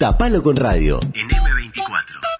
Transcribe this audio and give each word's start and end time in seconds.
Tapalo 0.00 0.42
con 0.42 0.56
radio. 0.56 0.98
En 1.12 1.28
M24. 1.28 2.30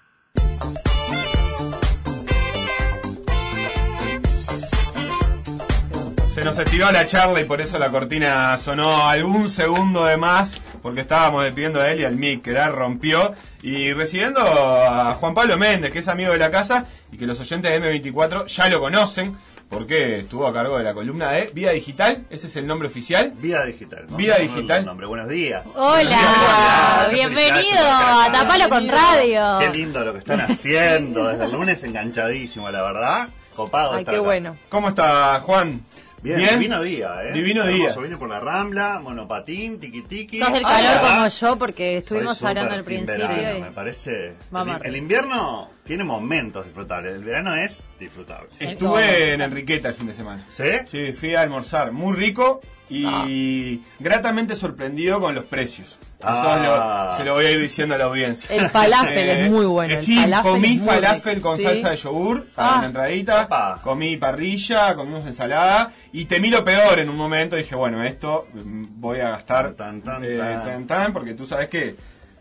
Se 6.31 6.43
nos 6.43 6.57
estiró 6.57 6.91
la 6.91 7.05
charla 7.05 7.39
y 7.39 7.45
por 7.45 7.61
eso 7.61 7.77
la 7.77 7.91
cortina 7.91 8.57
sonó 8.57 9.07
algún 9.07 9.47
segundo 9.47 10.05
de 10.05 10.17
más, 10.17 10.59
porque 10.81 11.01
estábamos 11.01 11.43
despidiendo 11.43 11.79
a 11.79 11.91
él 11.91 11.99
y 11.99 12.05
al 12.05 12.15
mic, 12.15 12.41
que 12.41 12.53
la 12.53 12.69
rompió, 12.69 13.35
y 13.61 13.93
recibiendo 13.93 14.39
a 14.41 15.13
Juan 15.13 15.35
Pablo 15.35 15.55
Méndez, 15.55 15.91
que 15.91 15.99
es 15.99 16.07
amigo 16.07 16.31
de 16.31 16.39
la 16.39 16.49
casa 16.49 16.87
y 17.11 17.17
que 17.17 17.27
los 17.27 17.39
oyentes 17.39 17.71
de 17.71 17.79
M24 17.79 18.47
ya 18.47 18.69
lo 18.69 18.79
conocen, 18.79 19.37
porque 19.71 20.19
estuvo 20.19 20.45
a 20.45 20.53
cargo 20.53 20.77
de 20.77 20.83
la 20.83 20.93
columna 20.93 21.31
de 21.31 21.49
Vida 21.53 21.71
Digital, 21.71 22.25
ese 22.29 22.47
es 22.47 22.55
el 22.57 22.67
nombre 22.67 22.89
oficial. 22.89 23.31
Vida 23.37 23.63
Digital. 23.65 24.05
¿no? 24.09 24.17
Vida 24.17 24.37
Digital. 24.37 24.85
nombre. 24.85 25.07
Buenos 25.07 25.29
días. 25.29 25.65
Hola, 25.75 27.07
bienvenido 27.11 27.79
a 27.79 28.29
Tapalo 28.31 28.69
con 28.69 28.87
Radio. 28.87 29.57
Qué 29.59 29.69
lindo 29.69 30.03
lo 30.03 30.11
que 30.13 30.19
están 30.19 30.41
haciendo. 30.41 31.27
Desde 31.29 31.45
el 31.45 31.51
lunes 31.51 31.83
enganchadísimo, 31.83 32.69
la 32.69 32.83
verdad. 32.83 33.29
Copado. 33.55 33.93
Ay, 33.93 34.03
qué 34.03 34.11
acá. 34.11 34.19
bueno. 34.19 34.57
¿Cómo 34.69 34.89
está 34.89 35.39
Juan? 35.41 35.81
Bien, 36.23 36.37
divino 36.59 36.83
día, 36.83 37.15
¿eh? 37.23 37.31
Divino 37.31 37.63
Hermoso, 37.63 37.93
día. 37.95 38.03
Vine 38.03 38.17
por 38.17 38.29
la 38.29 38.39
Rambla, 38.39 38.99
monopatín, 38.99 39.79
tiki 39.79 40.03
tiki. 40.03 40.37
Sos 40.37 40.53
del 40.53 40.63
Ah, 40.63 40.69
calor 40.69 41.01
como 41.15 41.27
yo 41.27 41.55
porque 41.57 41.97
estuvimos 41.97 42.43
hablando 42.43 42.75
al 42.75 42.83
principio. 42.83 43.27
verano, 43.27 43.57
y- 43.57 43.61
Me 43.61 43.71
parece. 43.71 44.35
El 44.83 44.95
invierno 44.97 45.71
tiene 45.83 46.03
momentos 46.03 46.65
disfrutables. 46.65 47.13
El 47.15 47.23
verano 47.23 47.55
es 47.55 47.81
disfrutable. 47.99 48.49
Estuve 48.59 49.33
en 49.33 49.41
Enriqueta 49.41 49.89
el 49.89 49.93
fin 49.95 50.07
de 50.07 50.13
semana. 50.13 50.45
¿Sí? 50.49 50.63
Sí, 50.85 51.11
fui 51.13 51.35
a 51.35 51.41
almorzar, 51.41 51.91
muy 51.91 52.15
rico 52.15 52.61
y 52.89 53.81
gratamente 53.99 54.55
sorprendido 54.55 55.19
con 55.21 55.33
los 55.33 55.45
precios. 55.45 55.97
Eso 56.19 56.27
Ah. 56.29 57.07
lo- 57.11 57.17
se 57.17 57.23
lo 57.23 57.33
voy 57.33 57.45
a 57.45 57.51
ir 57.51 57.59
diciendo 57.61 57.95
a 57.95 57.97
la 57.97 58.03
audiencia. 58.05 58.53
El 58.55 58.69
falafel 58.69 59.17
Eh, 59.29 59.45
es 59.45 59.51
muy 59.51 59.65
bueno. 59.65 59.91
eh, 59.93 59.97
sí, 59.97 60.15
falafel 60.17 60.51
comí 60.51 60.77
falafel 60.77 61.35
rico. 61.37 61.47
con 61.49 61.57
Sí. 61.57 61.63
salsa 61.63 61.89
de 61.91 61.95
yogur 61.95 62.47
para 62.53 62.73
Ah. 62.73 62.77
una 62.79 62.87
entradita, 62.87 63.43
Opa. 63.45 63.79
comí 63.81 64.17
parrilla, 64.17 64.93
comimos 64.95 65.25
ensalada 65.25 65.91
y 66.11 66.25
temí 66.25 66.49
lo 66.49 66.63
peor 66.63 66.99
en 66.99 67.09
un 67.09 67.15
momento. 67.15 67.55
Dije, 67.55 67.75
bueno, 67.75 68.03
esto 68.03 68.47
mm, 68.53 68.83
voy 69.01 69.19
a 69.21 69.29
gastar 69.31 69.71
Tan, 69.73 70.01
tan, 70.01 70.23
eh, 70.23 70.37
tan. 70.37 70.63
tan, 70.63 70.87
tan, 70.87 71.13
porque 71.13 71.33
tú 71.33 71.47
sabes 71.47 71.69
que, 71.69 71.95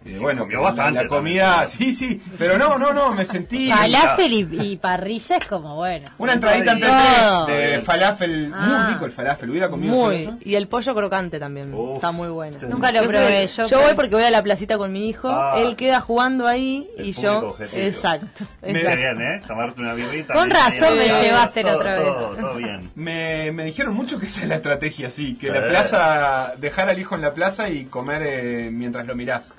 eh, 0.04 0.12
Sí, 0.14 0.18
bueno, 0.18 0.46
la- 0.50 0.60
bastante 0.60 1.02
la, 1.02 1.08
comida, 1.08 1.64
también. 1.66 1.68
sí, 1.78 1.92
sí, 1.92 2.22
pero 2.38 2.56
no, 2.58 2.78
no, 2.78 2.92
no, 2.92 3.12
me 3.12 3.24
sentí... 3.24 3.70
Falafel 3.70 4.32
y, 4.32 4.48
y 4.72 4.76
parrilla 4.76 5.36
es 5.36 5.46
como 5.46 5.76
bueno. 5.76 6.06
Una 6.18 6.32
entradita 6.34 6.72
antes 6.72 6.88
Todo. 6.88 7.46
de, 7.46 7.54
de 7.54 7.80
falafel, 7.80 8.52
Ah. 8.54 8.66
muy 8.84 8.92
rico 8.94 9.04
el 9.06 9.12
falafel, 9.12 9.50
hubiera 9.50 9.68
comido 9.68 9.94
Muy. 9.94 10.16
eso. 10.22 10.38
Y 10.42 10.54
el 10.54 10.68
pollo 10.68 10.94
crocante 10.94 11.38
también. 11.38 11.72
Uf. 11.74 11.96
Está 11.96 12.12
muy 12.12 12.28
bueno. 12.28 12.56
Nunca 12.68 12.90
lo 12.92 13.02
Yo 13.02 13.08
probé. 13.08 13.46
soy- 13.48 13.66
Yo, 13.68 13.76
Yo 13.76 13.82
voy 13.82 13.94
porque 13.94 14.14
voy 14.14 14.24
a 14.24 14.30
la 14.30 14.42
placita 14.42 14.78
con 14.78 14.90
mi 14.92 15.08
hijo. 15.08 15.28
Ah. 15.28 15.54
Él 15.58 15.76
queda 15.76 16.00
jugando 16.00 16.46
ahí 16.46 16.88
y 16.98 17.12
yo. 17.12 17.50
objetivo. 17.50 17.82
Exacto. 17.86 18.44
Exacto. 18.62 18.96
bien, 18.96 19.20
¿eh? 19.20 19.40
Tomarte 19.46 19.80
una 19.80 19.94
birrita. 19.94 20.34
Con 20.34 20.50
razón 20.50 20.96
me 20.96 21.06
llevaste 21.08 21.62
la 21.62 21.70
todo, 21.70 21.78
otra 21.78 21.92
vez. 21.92 22.02
Todo, 22.04 22.28
todo 22.36 22.54
bien. 22.56 22.90
Me, 23.00 23.50
me 23.52 23.64
dijeron 23.64 23.94
mucho 23.94 24.18
que 24.18 24.26
esa 24.26 24.42
es 24.42 24.48
la 24.48 24.56
estrategia, 24.56 25.10
sí, 25.10 25.34
que 25.34 25.48
Sí. 25.48 25.52
la 25.52 25.66
plaza, 25.66 26.54
dejar 26.58 26.88
al 26.88 26.98
hijo 26.98 27.14
en 27.14 27.20
la 27.22 27.32
plaza 27.34 27.68
y 27.68 27.84
comer 27.84 28.22
eh, 28.24 28.70
mientras 28.72 29.06
lo 29.06 29.14
mirás. 29.14 29.52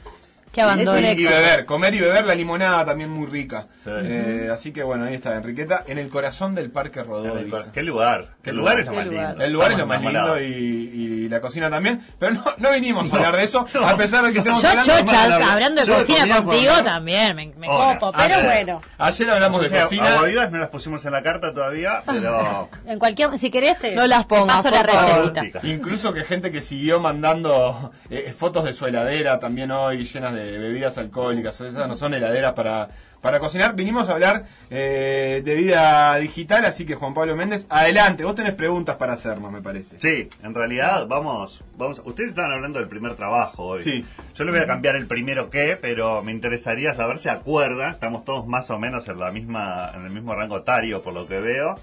Que 0.52 0.59
Y, 0.59 0.63
abandono. 0.63 0.99
y 0.99 1.05
éxito. 1.05 1.30
beber, 1.30 1.66
comer 1.66 1.94
y 1.95 1.99
beber 2.02 2.25
la 2.25 2.35
limonada 2.35 2.83
también 2.85 3.09
muy 3.09 3.25
rica. 3.27 3.67
Sí. 3.83 3.89
Eh, 3.94 4.49
así 4.52 4.71
que 4.71 4.83
bueno, 4.83 5.05
ahí 5.05 5.13
está 5.16 5.35
Enriqueta, 5.35 5.83
en 5.88 5.97
el 5.97 6.09
corazón 6.09 6.55
del 6.55 6.69
Parque 6.71 7.03
Rodó. 7.03 7.35
dice. 7.38 7.69
¿Qué 7.73 7.83
lugar? 7.83 8.30
Qué 8.44 8.49
¿Qué 8.49 8.52
lugar 8.53 8.79
es 8.79 8.85
lo 8.85 8.91
Qué 8.91 8.97
más 8.97 9.07
lugar. 9.07 9.27
lindo? 9.29 9.44
El 9.45 9.53
lugar 9.53 9.72
es 9.72 9.77
lo 9.77 9.88
más 9.88 10.02
lindo 10.02 10.41
y, 10.41 10.44
y 10.45 11.29
la 11.29 11.39
cocina 11.41 11.69
también, 11.69 12.02
pero 12.19 12.33
no, 12.33 12.44
no 12.57 12.72
vinimos 12.72 13.11
a 13.11 13.16
hablar 13.16 13.38
de 13.38 13.44
eso, 13.44 13.66
a 13.85 13.95
pesar 13.97 14.25
de 14.25 14.33
que 14.33 14.39
estemos 14.39 14.61
Yo, 14.61 14.69
hablando 14.69 14.94
chocha, 14.97 15.52
hablando 15.53 15.81
de 15.81 15.88
Yo 15.88 15.94
cocina 15.95 16.38
contigo 16.44 16.73
también, 16.83 17.35
me, 17.35 17.52
copo, 17.67 18.11
pero 18.11 18.23
Ayer- 18.35 18.45
bueno. 18.45 18.81
Ayer 18.97 19.29
hablamos 19.29 19.61
O 19.61 19.63
de 19.63 19.79
cocina. 19.81 20.13
aguavivas 20.16 20.52
no 20.52 20.57
las 20.57 20.69
pusimos 20.69 21.05
en 21.05 21.11
la 21.13 21.22
carta 21.23 21.53
todavía, 21.53 22.03
pero... 22.05 22.69
En 22.85 23.00
cualquier, 23.00 23.38
si 23.38 23.50
querés 23.51 23.79
te, 23.79 23.95
No 23.95 24.06
las 24.07 24.25
paso 24.25 24.69
la 24.69 24.84
recetita. 24.84 25.59
Incluso 25.66 26.11
que 26.13 26.23
gente 26.25 26.51
que 26.51 26.59
siguió 26.61 27.00
mandando 27.00 27.91
eh, 28.09 28.34
fotos 28.38 28.66
de 28.66 28.73
su 28.73 28.85
heladera 28.85 29.40
también 29.40 29.72
hoy 29.72 30.03
llenas 30.03 30.34
de 30.34 30.41
bebidas 30.57 30.97
alcohólicas. 30.97 31.59
Esas 31.62 31.88
no 31.88 31.96
son 31.96 32.13
heladeras 32.13 32.53
para, 32.53 32.90
para 33.22 33.40
cocinar. 33.40 33.75
Vinimos 33.75 34.09
a 34.09 34.13
hablar 34.13 34.46
eh, 34.69 35.41
de 35.44 35.56
vida 35.56 36.16
digital, 36.18 36.66
así 36.66 36.85
que 36.85 36.96
Juan 36.96 37.13
Pablo 37.13 37.35
Méndez, 37.35 37.68
adelante. 37.69 38.24
Vos 38.24 38.35
tenés 38.35 38.53
preguntas 38.53 38.96
para 38.96 39.13
hacernos, 39.13 39.52
me 39.52 39.62
parece. 39.62 40.00
Sí, 40.00 40.29
en 40.44 40.53
realidad 40.56 41.06
vamos, 41.07 41.63
vamos. 41.78 42.02
Ustedes 42.06 42.29
estaban 42.29 42.52
hablando 42.52 42.79
del 42.79 42.88
primer 42.88 43.16
trabajo 43.16 43.63
hoy. 43.66 43.81
Sí. 43.81 44.06
Yo 44.35 44.44
le 44.44 44.52
voy 44.52 44.59
a 44.62 44.68
cambiar 44.68 44.96
el 44.96 45.07
primero 45.07 45.50
qué, 45.50 45.78
pero 45.79 46.22
me 46.22 46.31
interesaría 46.31 46.94
saber 46.94 47.18
si 47.18 47.29
acuerdan. 47.29 47.91
Estamos 47.91 48.25
todos 48.25 48.47
más 48.47 48.69
o 48.72 48.79
menos 48.79 49.08
en 49.08 49.19
la 49.19 49.31
misma, 49.31 49.91
en 49.96 50.06
el 50.06 50.12
mismo 50.12 50.34
rango 50.35 50.58
etario 50.58 51.02
por 51.02 51.13
lo 51.13 51.28
que 51.28 51.40
veo. 51.40 51.75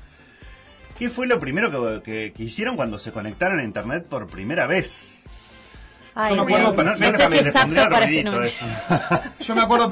¿Qué 0.98 1.08
fue 1.08 1.28
lo 1.28 1.38
primero 1.38 1.70
que, 1.70 2.02
que- 2.02 2.32
que 2.32 2.42
hicieron 2.42 2.74
cuando 2.74 2.98
se 2.98 3.12
conectaron 3.12 3.60
a 3.60 3.62
internet 3.64 4.06
por 4.08 4.26
primera 4.26 4.66
vez? 4.66 5.14
Ay, 6.20 6.34
Yo 6.34 6.44
me 6.44 6.52
acuerdo 6.52 6.70
no 6.70 6.76
perfectamente, 6.76 7.44
sé 7.44 7.50
si. 7.52 7.54
Yo 9.44 9.54
me 9.54 9.62
acuerdo 9.62 9.88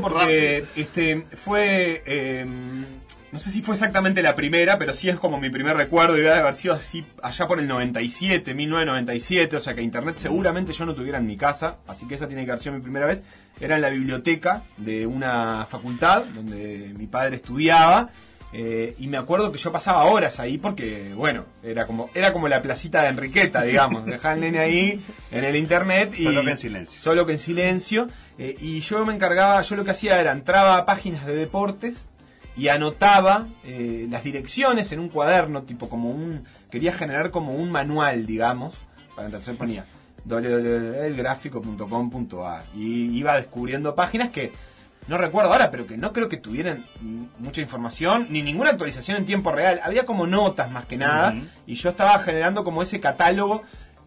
porque 0.00 0.64
este 0.74 1.24
fue. 1.36 2.02
eh, 2.04 2.44
no 3.30 3.38
sé 3.38 3.50
si 3.50 3.62
fue 3.62 3.76
exactamente 3.76 4.22
la 4.22 4.34
primera, 4.34 4.76
pero 4.76 4.92
sí 4.92 5.08
es 5.08 5.20
como 5.20 5.38
mi 5.38 5.50
primer 5.50 5.76
recuerdo. 5.76 6.14
Debe 6.14 6.34
haber 6.34 6.54
sido 6.54 6.74
así 6.74 7.04
allá 7.22 7.46
por 7.46 7.60
el 7.60 7.68
97, 7.68 8.54
1997. 8.54 9.56
O 9.56 9.60
sea 9.60 9.74
que 9.74 9.82
internet 9.82 10.16
seguramente 10.16 10.72
yo 10.72 10.84
no 10.84 10.96
tuviera 10.96 11.18
en 11.18 11.26
mi 11.26 11.36
casa. 11.36 11.76
Así 11.86 12.08
que 12.08 12.16
esa 12.16 12.26
tiene 12.26 12.44
que 12.44 12.50
haber 12.50 12.62
sido 12.62 12.74
mi 12.74 12.82
primera 12.82 13.06
vez. 13.06 13.22
Era 13.60 13.76
en 13.76 13.82
la 13.82 13.88
biblioteca 13.90 14.64
de 14.78 15.06
una 15.06 15.64
facultad 15.70 16.24
donde 16.24 16.92
mi 16.98 17.06
padre 17.06 17.36
estudiaba. 17.36 18.10
Eh, 18.52 18.94
y 18.98 19.08
me 19.08 19.16
acuerdo 19.16 19.50
que 19.50 19.58
yo 19.58 19.72
pasaba 19.72 20.04
horas 20.04 20.38
ahí 20.38 20.58
porque, 20.58 21.14
bueno, 21.14 21.46
era 21.62 21.86
como 21.86 22.10
era 22.14 22.34
como 22.34 22.48
la 22.48 22.60
placita 22.60 23.00
de 23.02 23.08
Enriqueta, 23.08 23.62
digamos. 23.62 24.04
Dejar 24.04 24.34
al 24.34 24.40
nene 24.40 24.58
ahí 24.58 25.02
en 25.30 25.44
el 25.44 25.56
internet 25.56 26.12
y. 26.18 26.24
Solo 26.24 26.44
que 26.44 26.50
en 26.50 26.58
silencio. 26.58 26.98
Solo 26.98 27.24
que 27.26 27.32
en 27.32 27.38
silencio. 27.38 28.08
eh, 28.38 28.56
y 28.60 28.80
yo 28.80 29.06
me 29.06 29.14
encargaba, 29.14 29.62
yo 29.62 29.76
lo 29.76 29.84
que 29.84 29.92
hacía 29.92 30.20
era 30.20 30.32
entraba 30.32 30.76
a 30.76 30.84
páginas 30.84 31.24
de 31.24 31.34
deportes 31.34 32.04
y 32.54 32.68
anotaba 32.68 33.48
eh, 33.64 34.06
las 34.10 34.22
direcciones 34.22 34.92
en 34.92 35.00
un 35.00 35.08
cuaderno, 35.08 35.62
tipo 35.62 35.88
como 35.88 36.10
un. 36.10 36.44
Quería 36.70 36.92
generar 36.92 37.30
como 37.30 37.54
un 37.54 37.70
manual, 37.70 38.26
digamos. 38.26 38.74
Para 39.16 39.24
entonces 39.26 39.56
ponía 39.56 39.86
www.elgráfico.com.ar 40.24 42.64
y 42.76 43.16
iba 43.16 43.36
descubriendo 43.36 43.94
páginas 43.94 44.30
que 44.30 44.52
no 45.08 45.18
recuerdo 45.18 45.52
ahora, 45.52 45.70
pero 45.70 45.86
que 45.86 45.96
no 45.96 46.12
creo 46.12 46.28
que 46.28 46.36
tuvieran 46.36 46.86
mucha 47.38 47.60
información 47.60 48.28
ni 48.30 48.42
ninguna 48.42 48.70
actualización 48.70 49.16
en 49.18 49.26
tiempo 49.26 49.50
real. 49.50 49.80
Había 49.82 50.06
como 50.06 50.26
notas 50.26 50.70
más 50.70 50.86
que 50.86 50.96
nada 50.96 51.34
y 51.66 51.74
yo 51.74 51.90
estaba 51.90 52.18
generando 52.20 52.64
como 52.64 52.82
ese 52.82 53.00
catálogo. 53.00 53.62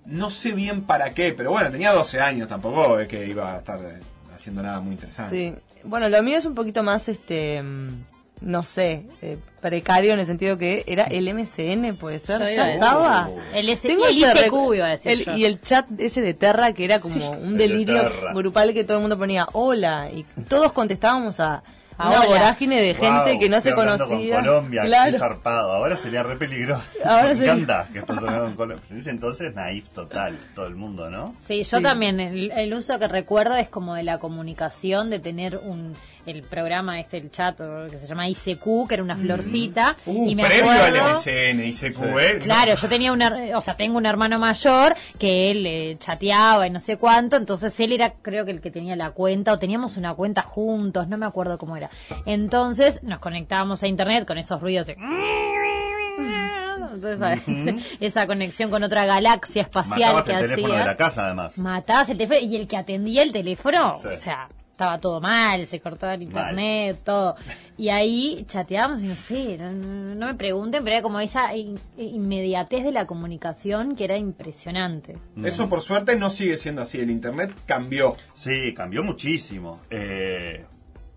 No 0.05 0.29
sé 0.29 0.51
bien 0.51 0.83
para 0.83 1.11
qué, 1.11 1.33
pero 1.35 1.51
bueno, 1.51 1.71
tenía 1.71 1.91
12 1.91 2.21
años, 2.21 2.47
tampoco 2.47 2.99
es 2.99 3.07
que 3.07 3.27
iba 3.27 3.55
a 3.55 3.57
estar 3.57 3.79
eh, 3.83 3.99
haciendo 4.33 4.61
nada 4.61 4.79
muy 4.79 4.93
interesante. 4.93 5.35
Sí. 5.35 5.55
Bueno, 5.83 6.09
lo 6.09 6.21
mío 6.21 6.37
es 6.37 6.45
un 6.45 6.53
poquito 6.55 6.83
más, 6.83 7.09
este, 7.09 7.61
mm, 7.61 8.05
no 8.41 8.63
sé, 8.63 9.05
eh, 9.21 9.37
precario 9.61 10.13
en 10.13 10.19
el 10.19 10.25
sentido 10.25 10.57
que 10.57 10.83
era 10.87 11.03
el 11.05 11.27
MCN, 11.33 11.95
puede 11.97 12.19
ser. 12.19 12.41
Yo 12.41 12.47
Ya 12.49 12.73
estaba. 12.73 13.29
El, 13.53 13.69
S, 13.69 13.87
Tengo 13.87 14.05
el 14.05 14.11
ese 14.23 14.31
ICQ 14.31 14.51
recu- 14.51 14.75
iba 14.75 14.87
a 14.87 14.89
decir 14.91 15.11
el- 15.11 15.25
yo. 15.25 15.35
y 15.35 15.45
el 15.45 15.61
chat 15.61 15.87
ese 15.99 16.21
de 16.21 16.33
Terra 16.33 16.73
que 16.73 16.85
era 16.85 16.99
como 16.99 17.15
un 17.31 17.53
el 17.53 17.57
de 17.57 17.67
delirio 17.67 18.11
grupal 18.33 18.73
que 18.73 18.83
todo 18.83 18.97
el 18.97 19.01
mundo 19.01 19.17
ponía 19.17 19.47
hola 19.53 20.09
y 20.13 20.23
todos 20.47 20.71
contestábamos 20.73 21.39
a 21.39 21.63
A 21.97 22.09
una 22.09 22.25
vorágine 22.25 22.81
de 22.81 22.93
gente 22.93 23.31
Wow, 23.31 23.39
que 23.39 23.47
no 23.47 23.61
se 23.61 23.73
conocía. 23.73 24.35
Con 24.35 24.43
Colombia, 24.45 24.81
Claro. 24.83 25.11
qué 25.13 25.17
zarpado. 25.17 25.71
Ahora 25.71 25.95
sería 25.95 26.23
re 26.23 26.35
peligroso. 26.35 26.83
Ahora 27.05 27.33
Me 27.33 27.39
encanta 27.45 27.87
que 27.93 27.99
estás 27.99 28.17
hablando 28.17 28.43
con 28.43 28.55
Colombia. 28.55 28.85
En 28.91 28.99
ese 28.99 29.09
entonces, 29.11 29.55
naif 29.55 29.87
total, 29.91 30.37
todo 30.53 30.67
el 30.67 30.75
mundo, 30.75 31.09
¿no? 31.09 31.33
Sí, 31.41 31.63
yo 31.63 31.77
Sí. 31.77 31.81
también, 31.83 32.19
el, 32.19 32.51
el 32.51 32.73
uso 32.73 32.99
que 32.99 33.07
recuerdo 33.07 33.55
es 33.55 33.69
como 33.69 33.95
de 33.95 34.03
la 34.03 34.17
comunicación, 34.19 35.09
de 35.09 35.19
tener 35.19 35.55
un 35.55 35.95
el 36.25 36.43
programa 36.43 36.99
este, 36.99 37.17
el 37.17 37.31
chat 37.31 37.59
o 37.61 37.87
que 37.89 37.99
se 37.99 38.07
llama 38.07 38.27
ICQ, 38.29 38.87
que 38.87 38.93
era 38.95 39.03
una 39.03 39.17
florcita. 39.17 39.95
Uh, 40.05 40.29
y 40.29 40.35
me 40.35 40.45
previo 40.45 40.71
acuerdo, 40.71 41.05
al 41.05 41.11
MCN, 41.13 41.63
ICQ, 41.65 41.99
¿eh? 42.19 42.39
Claro, 42.43 42.75
yo 42.75 42.87
tenía 42.89 43.11
un, 43.13 43.21
her- 43.21 43.55
o 43.55 43.61
sea, 43.61 43.75
tengo 43.75 43.97
un 43.97 44.05
hermano 44.05 44.37
mayor 44.37 44.95
que 45.19 45.51
él 45.51 45.65
eh, 45.65 45.95
chateaba 45.99 46.67
y 46.67 46.69
no 46.69 46.79
sé 46.79 46.97
cuánto, 46.97 47.35
entonces 47.35 47.77
él 47.79 47.91
era 47.91 48.13
creo 48.21 48.45
que 48.45 48.51
el 48.51 48.61
que 48.61 48.71
tenía 48.71 48.95
la 48.95 49.11
cuenta 49.11 49.53
o 49.53 49.59
teníamos 49.59 49.97
una 49.97 50.13
cuenta 50.13 50.41
juntos, 50.41 51.07
no 51.07 51.17
me 51.17 51.25
acuerdo 51.25 51.57
cómo 51.57 51.75
era. 51.77 51.89
Entonces 52.25 53.01
nos 53.03 53.19
conectábamos 53.19 53.83
a 53.83 53.87
internet 53.87 54.25
con 54.25 54.37
esos 54.37 54.61
ruidos 54.61 54.85
de 54.87 54.95
esa 57.99 58.27
conexión 58.27 58.69
con 58.69 58.83
otra 58.83 59.05
galaxia 59.05 59.63
espacial 59.63 60.15
Matabas 60.15 60.25
que 60.25 60.31
el 60.33 60.39
teléfono 60.49 60.73
de 60.75 60.85
la 60.85 60.97
casa, 60.97 61.25
además. 61.25 61.57
Matabas 61.57 62.09
el 62.09 62.17
teléfono 62.17 62.39
y 62.39 62.55
el 62.55 62.67
que 62.67 62.77
atendía 62.77 63.23
el 63.23 63.31
teléfono, 63.31 63.99
Sí. 64.01 64.07
o 64.07 64.13
sea, 64.13 64.47
estaba 64.75 64.99
todo 64.99 65.21
mal, 65.21 65.65
se 65.65 65.79
cortaba 65.79 66.15
el 66.15 66.23
internet, 66.23 66.99
todo. 67.05 67.35
Y 67.77 67.87
ahí 67.89 68.43
chateábamos 68.45 69.01
y 69.01 69.07
no 69.07 69.15
sé, 69.15 69.57
no, 69.57 69.71
no- 69.71 70.15
no 70.15 70.25
me 70.27 70.35
pregunten, 70.35 70.83
pero 70.83 70.97
era 70.97 71.01
como 71.01 71.21
esa 71.21 71.55
in- 71.55 71.79
inmediatez 71.97 72.83
de 72.83 72.91
la 72.91 73.07
comunicación 73.07 73.95
que 73.95 74.03
era 74.03 74.17
impresionante. 74.17 75.17
Eso 75.41 75.69
por 75.69 75.79
suerte 75.79 76.17
no 76.17 76.29
sigue 76.29 76.57
siendo 76.57 76.81
así. 76.81 76.99
El 76.99 77.09
internet 77.09 77.51
cambió. 77.65 78.15
Sí, 78.35 78.73
cambió 78.73 79.01
muchísimo. 79.01 79.79
Eh, 79.89 80.65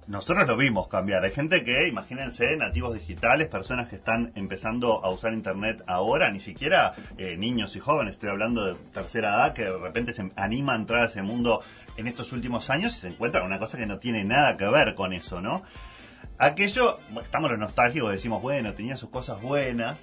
nosotros 0.09 0.47
lo 0.47 0.57
vimos 0.57 0.89
cambiar. 0.89 1.23
Hay 1.23 1.33
gente 1.33 1.63
que, 1.65 1.87
imagínense, 1.87 2.57
nativos 2.57 2.95
digitales, 2.95 3.47
personas 3.49 3.89
que 3.89 3.97
están 3.97 4.33
empezando 4.35 5.05
a 5.05 5.11
usar 5.11 5.35
Internet 5.35 5.83
ahora, 5.87 6.31
ni 6.31 6.41
siquiera 6.41 6.95
eh, 7.19 7.37
niños 7.37 7.77
y 7.77 7.79
jóvenes, 7.79 8.15
estoy 8.15 8.31
hablando 8.31 8.65
de 8.65 8.75
tercera 8.93 9.35
edad, 9.35 9.53
que 9.53 9.65
de 9.65 9.79
repente 9.79 10.15
se 10.15 10.31
anima 10.35 10.73
a 10.73 10.77
entrar 10.77 11.03
a 11.03 11.07
ese 11.07 11.21
mundo 11.23 11.63
en 11.99 12.07
estos 12.09 12.33
últimos 12.33 12.71
años 12.71 12.97
y 12.97 13.01
se 13.01 13.09
encuentran 13.09 13.43
con 13.43 13.53
una 13.53 13.59
cosa 13.59 13.77
que 13.77 13.85
no 13.85 13.99
tiene 13.99 14.25
nada 14.25 14.57
que 14.57 14.67
ver 14.67 14.95
con 14.95 15.13
eso, 15.13 15.43
¿no? 15.43 15.63
Aquello, 16.39 16.99
estamos 17.23 17.51
los 17.51 17.61
nostálgicos, 17.61 18.11
decimos, 18.11 18.41
bueno, 18.41 18.73
tenía 18.73 18.97
sus 18.97 19.11
cosas 19.11 19.43
buenas, 19.43 20.01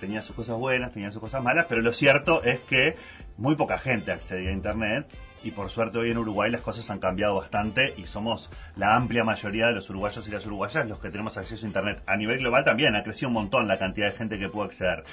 tenía 0.00 0.22
sus 0.22 0.34
cosas 0.34 0.56
buenas, 0.56 0.90
tenía 0.90 1.12
sus 1.12 1.20
cosas 1.20 1.40
malas, 1.40 1.66
pero 1.68 1.82
lo 1.82 1.92
cierto 1.92 2.42
es 2.42 2.58
que 2.60 2.96
muy 3.36 3.54
poca 3.54 3.78
gente 3.78 4.10
accedía 4.10 4.50
a 4.50 4.54
Internet 4.54 5.06
y 5.42 5.50
por 5.50 5.70
suerte 5.70 5.98
hoy 5.98 6.10
en 6.10 6.18
Uruguay 6.18 6.50
las 6.50 6.60
cosas 6.60 6.90
han 6.90 6.98
cambiado 6.98 7.36
bastante 7.36 7.94
y 7.96 8.04
somos 8.04 8.50
la 8.76 8.94
amplia 8.94 9.24
mayoría 9.24 9.66
de 9.66 9.74
los 9.74 9.88
uruguayos 9.90 10.26
y 10.26 10.30
las 10.30 10.46
uruguayas 10.46 10.88
los 10.88 10.98
que 10.98 11.10
tenemos 11.10 11.36
acceso 11.36 11.64
a 11.64 11.68
Internet. 11.68 12.02
A 12.06 12.16
nivel 12.16 12.38
global 12.38 12.64
también 12.64 12.94
ha 12.96 13.02
crecido 13.02 13.28
un 13.28 13.34
montón 13.34 13.68
la 13.68 13.78
cantidad 13.78 14.10
de 14.10 14.16
gente 14.16 14.38
que 14.38 14.48
puede 14.48 14.68
acceder. 14.68 15.04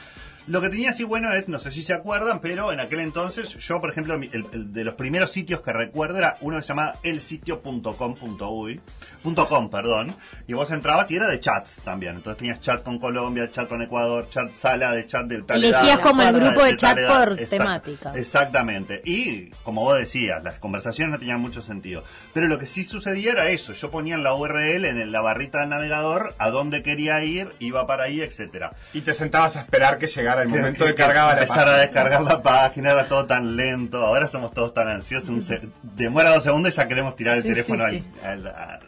Lo 0.48 0.62
que 0.62 0.70
tenía 0.70 0.92
así 0.92 1.04
bueno 1.04 1.34
es, 1.34 1.50
no 1.50 1.60
sé 1.60 1.72
si 1.72 1.84
se 1.84 1.94
acuerdan, 1.94 2.40
pero 2.40 2.72
en 2.72 2.80
aquel 2.80 3.02
entonces, 3.02 3.56
yo 3.58 3.80
por 3.82 3.90
ejemplo, 3.90 4.18
mi- 4.18 4.30
el, 4.32 4.46
el 4.54 4.72
de 4.74 4.84
los 4.86 4.96
primeros 4.96 5.32
sitios 5.32 5.62
que 5.62 5.74
recuerdo 5.74 6.18
era 6.20 6.38
uno 6.42 6.58
que 6.58 6.64
se 6.64 6.70
llamaba 6.70 6.94
elsitio.com.uy, 7.04 8.80
punto 9.24 9.48
.com, 9.48 9.70
perdón, 9.70 10.16
y 10.48 10.54
vos 10.54 10.72
entrabas 10.72 11.10
y 11.12 11.16
era 11.16 11.28
de 11.28 11.40
chats 11.40 11.82
también. 11.84 12.16
Entonces 12.16 12.38
tenías 12.40 12.60
chat 12.62 12.84
con 12.84 12.98
Colombia, 13.00 13.50
chat 13.52 13.68
con 13.68 13.82
Ecuador, 13.82 14.28
chat 14.30 14.52
sala 14.54 14.92
de 14.94 15.06
chat 15.06 15.26
del 15.26 15.46
tal 15.46 15.64
Elegías 15.64 15.96
edad, 15.96 16.02
como 16.02 16.22
el 16.22 16.40
grupo 16.40 16.64
de 16.64 16.78
chat 16.78 16.98
edad. 16.98 17.26
por 17.26 17.38
temática. 17.38 18.14
Exactamente. 18.16 19.02
Y 19.06 19.50
como 19.64 19.84
vos 19.84 19.98
decías, 19.98 20.44
las 20.44 20.60
conversaciones 20.60 21.12
no 21.12 21.20
tenían 21.20 21.42
mucho 21.42 21.62
sentido. 21.62 22.04
Pero 22.34 22.48
lo 22.48 22.58
que 22.60 22.66
sí 22.66 22.84
sucedía 22.84 23.32
era 23.34 23.50
eso. 23.50 23.74
Yo 23.74 23.92
ponía 23.92 24.16
en 24.16 24.24
la 24.24 24.34
URL, 24.34 24.86
en 24.86 25.12
la 25.12 25.22
barrita 25.22 25.60
del 25.60 25.70
navegador, 25.70 26.34
a 26.38 26.50
dónde 26.50 26.84
quería 26.84 27.24
ir, 27.24 27.50
iba 27.60 27.86
para 27.86 28.06
ahí, 28.06 28.22
etcétera. 28.22 28.72
Y 28.94 29.02
te 29.02 29.14
sentabas 29.14 29.58
a 29.58 29.62
esperar 29.62 29.98
que 29.98 30.08
llegara 30.08 30.37
el 30.40 30.50
momento 30.50 30.84
Que- 30.86 30.92
de 30.92 30.96
cargar 30.96 31.28
la 31.28 31.34
empezar 31.42 31.68
a 31.68 31.78
descargar 31.78 32.22
la 32.22 32.42
página, 32.42 32.92
era 32.92 33.08
todo 33.08 33.26
tan 33.26 33.56
lento. 33.56 34.06
Ahora 34.06 34.28
somos 34.28 34.52
todos 34.52 34.74
tan 34.74 34.88
ansiosos. 34.88 35.30
Un 35.30 35.42
se- 35.42 35.62
demora 35.82 36.32
dos 36.34 36.44
segundos 36.44 36.74
y 36.74 36.78
ya 36.78 36.88
queremos 36.88 37.16
tirar 37.16 37.38
el 37.38 37.44
Sí, 37.44 37.50
teléfono 37.50 37.86
sí, 37.90 38.04
al, 38.24 38.48
al- 38.48 38.56
al- 38.56 38.80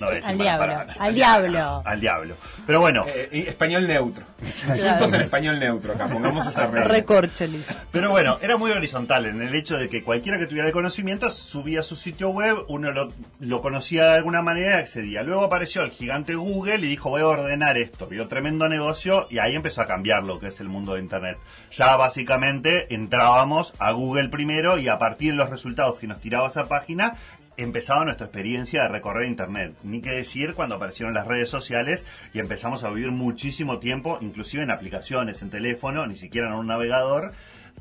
no 0.00 0.06
voy 0.06 0.14
a 0.14 0.16
decir 0.16 0.30
Al 0.32 0.38
diablo, 0.38 0.66
palabras. 0.66 1.00
al 1.00 1.14
diablo. 1.14 1.82
Al 1.84 2.00
diablo. 2.00 2.36
Pero 2.66 2.80
bueno, 2.80 3.04
Eh, 3.06 3.44
español 3.48 3.86
neutro. 3.86 4.24
En 5.14 5.20
español 5.20 5.58
neutro 5.60 5.92
acá, 5.92 6.06
pongamos 6.08 6.46
esa 6.46 6.66
regla. 6.66 6.84
Recorchelis. 6.88 7.66
Pero 7.92 8.10
bueno, 8.10 8.38
era 8.42 8.56
muy 8.56 8.70
horizontal 8.72 9.26
en 9.26 9.40
el 9.42 9.54
hecho 9.54 9.76
de 9.78 9.88
que 9.88 10.02
cualquiera 10.02 10.38
que 10.38 10.46
tuviera 10.46 10.66
el 10.66 10.72
conocimiento 10.72 11.30
subía 11.30 11.80
a 11.80 11.82
su 11.82 11.96
sitio 11.96 12.30
web, 12.30 12.56
uno 12.68 12.90
lo, 12.92 13.08
lo 13.40 13.62
conocía 13.62 14.06
de 14.08 14.14
alguna 14.16 14.42
manera 14.42 14.76
y 14.78 14.80
accedía. 14.80 15.22
Luego 15.22 15.44
apareció 15.44 15.82
el 15.82 15.90
gigante 15.90 16.34
Google 16.34 16.76
y 16.78 16.88
dijo 16.88 17.10
voy 17.10 17.22
a 17.22 17.26
ordenar 17.28 17.76
esto. 17.78 18.06
Vio 18.06 18.26
tremendo 18.28 18.68
negocio 18.68 19.26
y 19.30 19.38
ahí 19.38 19.54
empezó 19.54 19.80
a 19.82 19.86
cambiar 19.86 20.24
lo 20.24 20.38
que 20.40 20.48
es 20.48 20.60
el 20.60 20.68
mundo 20.68 20.94
de 20.94 21.00
Internet. 21.00 21.38
Ya 21.70 21.96
básicamente 21.96 22.92
entrábamos 22.94 23.72
a 23.78 23.92
Google 23.92 24.28
primero 24.28 24.78
y 24.78 24.88
a 24.88 24.98
partir 24.98 25.32
de 25.32 25.36
los 25.38 25.50
resultados 25.50 25.98
que 25.98 26.06
nos 26.06 26.20
tiraba 26.20 26.48
esa 26.48 26.64
página 26.66 27.14
empezaba 27.56 28.04
nuestra 28.04 28.26
experiencia 28.26 28.82
de 28.82 28.88
recorrer 28.88 29.28
Internet. 29.28 29.74
Ni 29.82 30.00
que 30.00 30.10
decir 30.10 30.54
cuando 30.54 30.76
aparecieron 30.76 31.14
las 31.14 31.26
redes 31.26 31.48
sociales 31.48 32.04
y 32.32 32.38
empezamos 32.38 32.84
a 32.84 32.90
vivir 32.90 33.10
muchísimo 33.10 33.78
tiempo, 33.78 34.18
inclusive 34.20 34.62
en 34.62 34.70
aplicaciones, 34.70 35.42
en 35.42 35.50
teléfono, 35.50 36.06
ni 36.06 36.16
siquiera 36.16 36.48
en 36.48 36.54
un 36.54 36.66
navegador, 36.66 37.32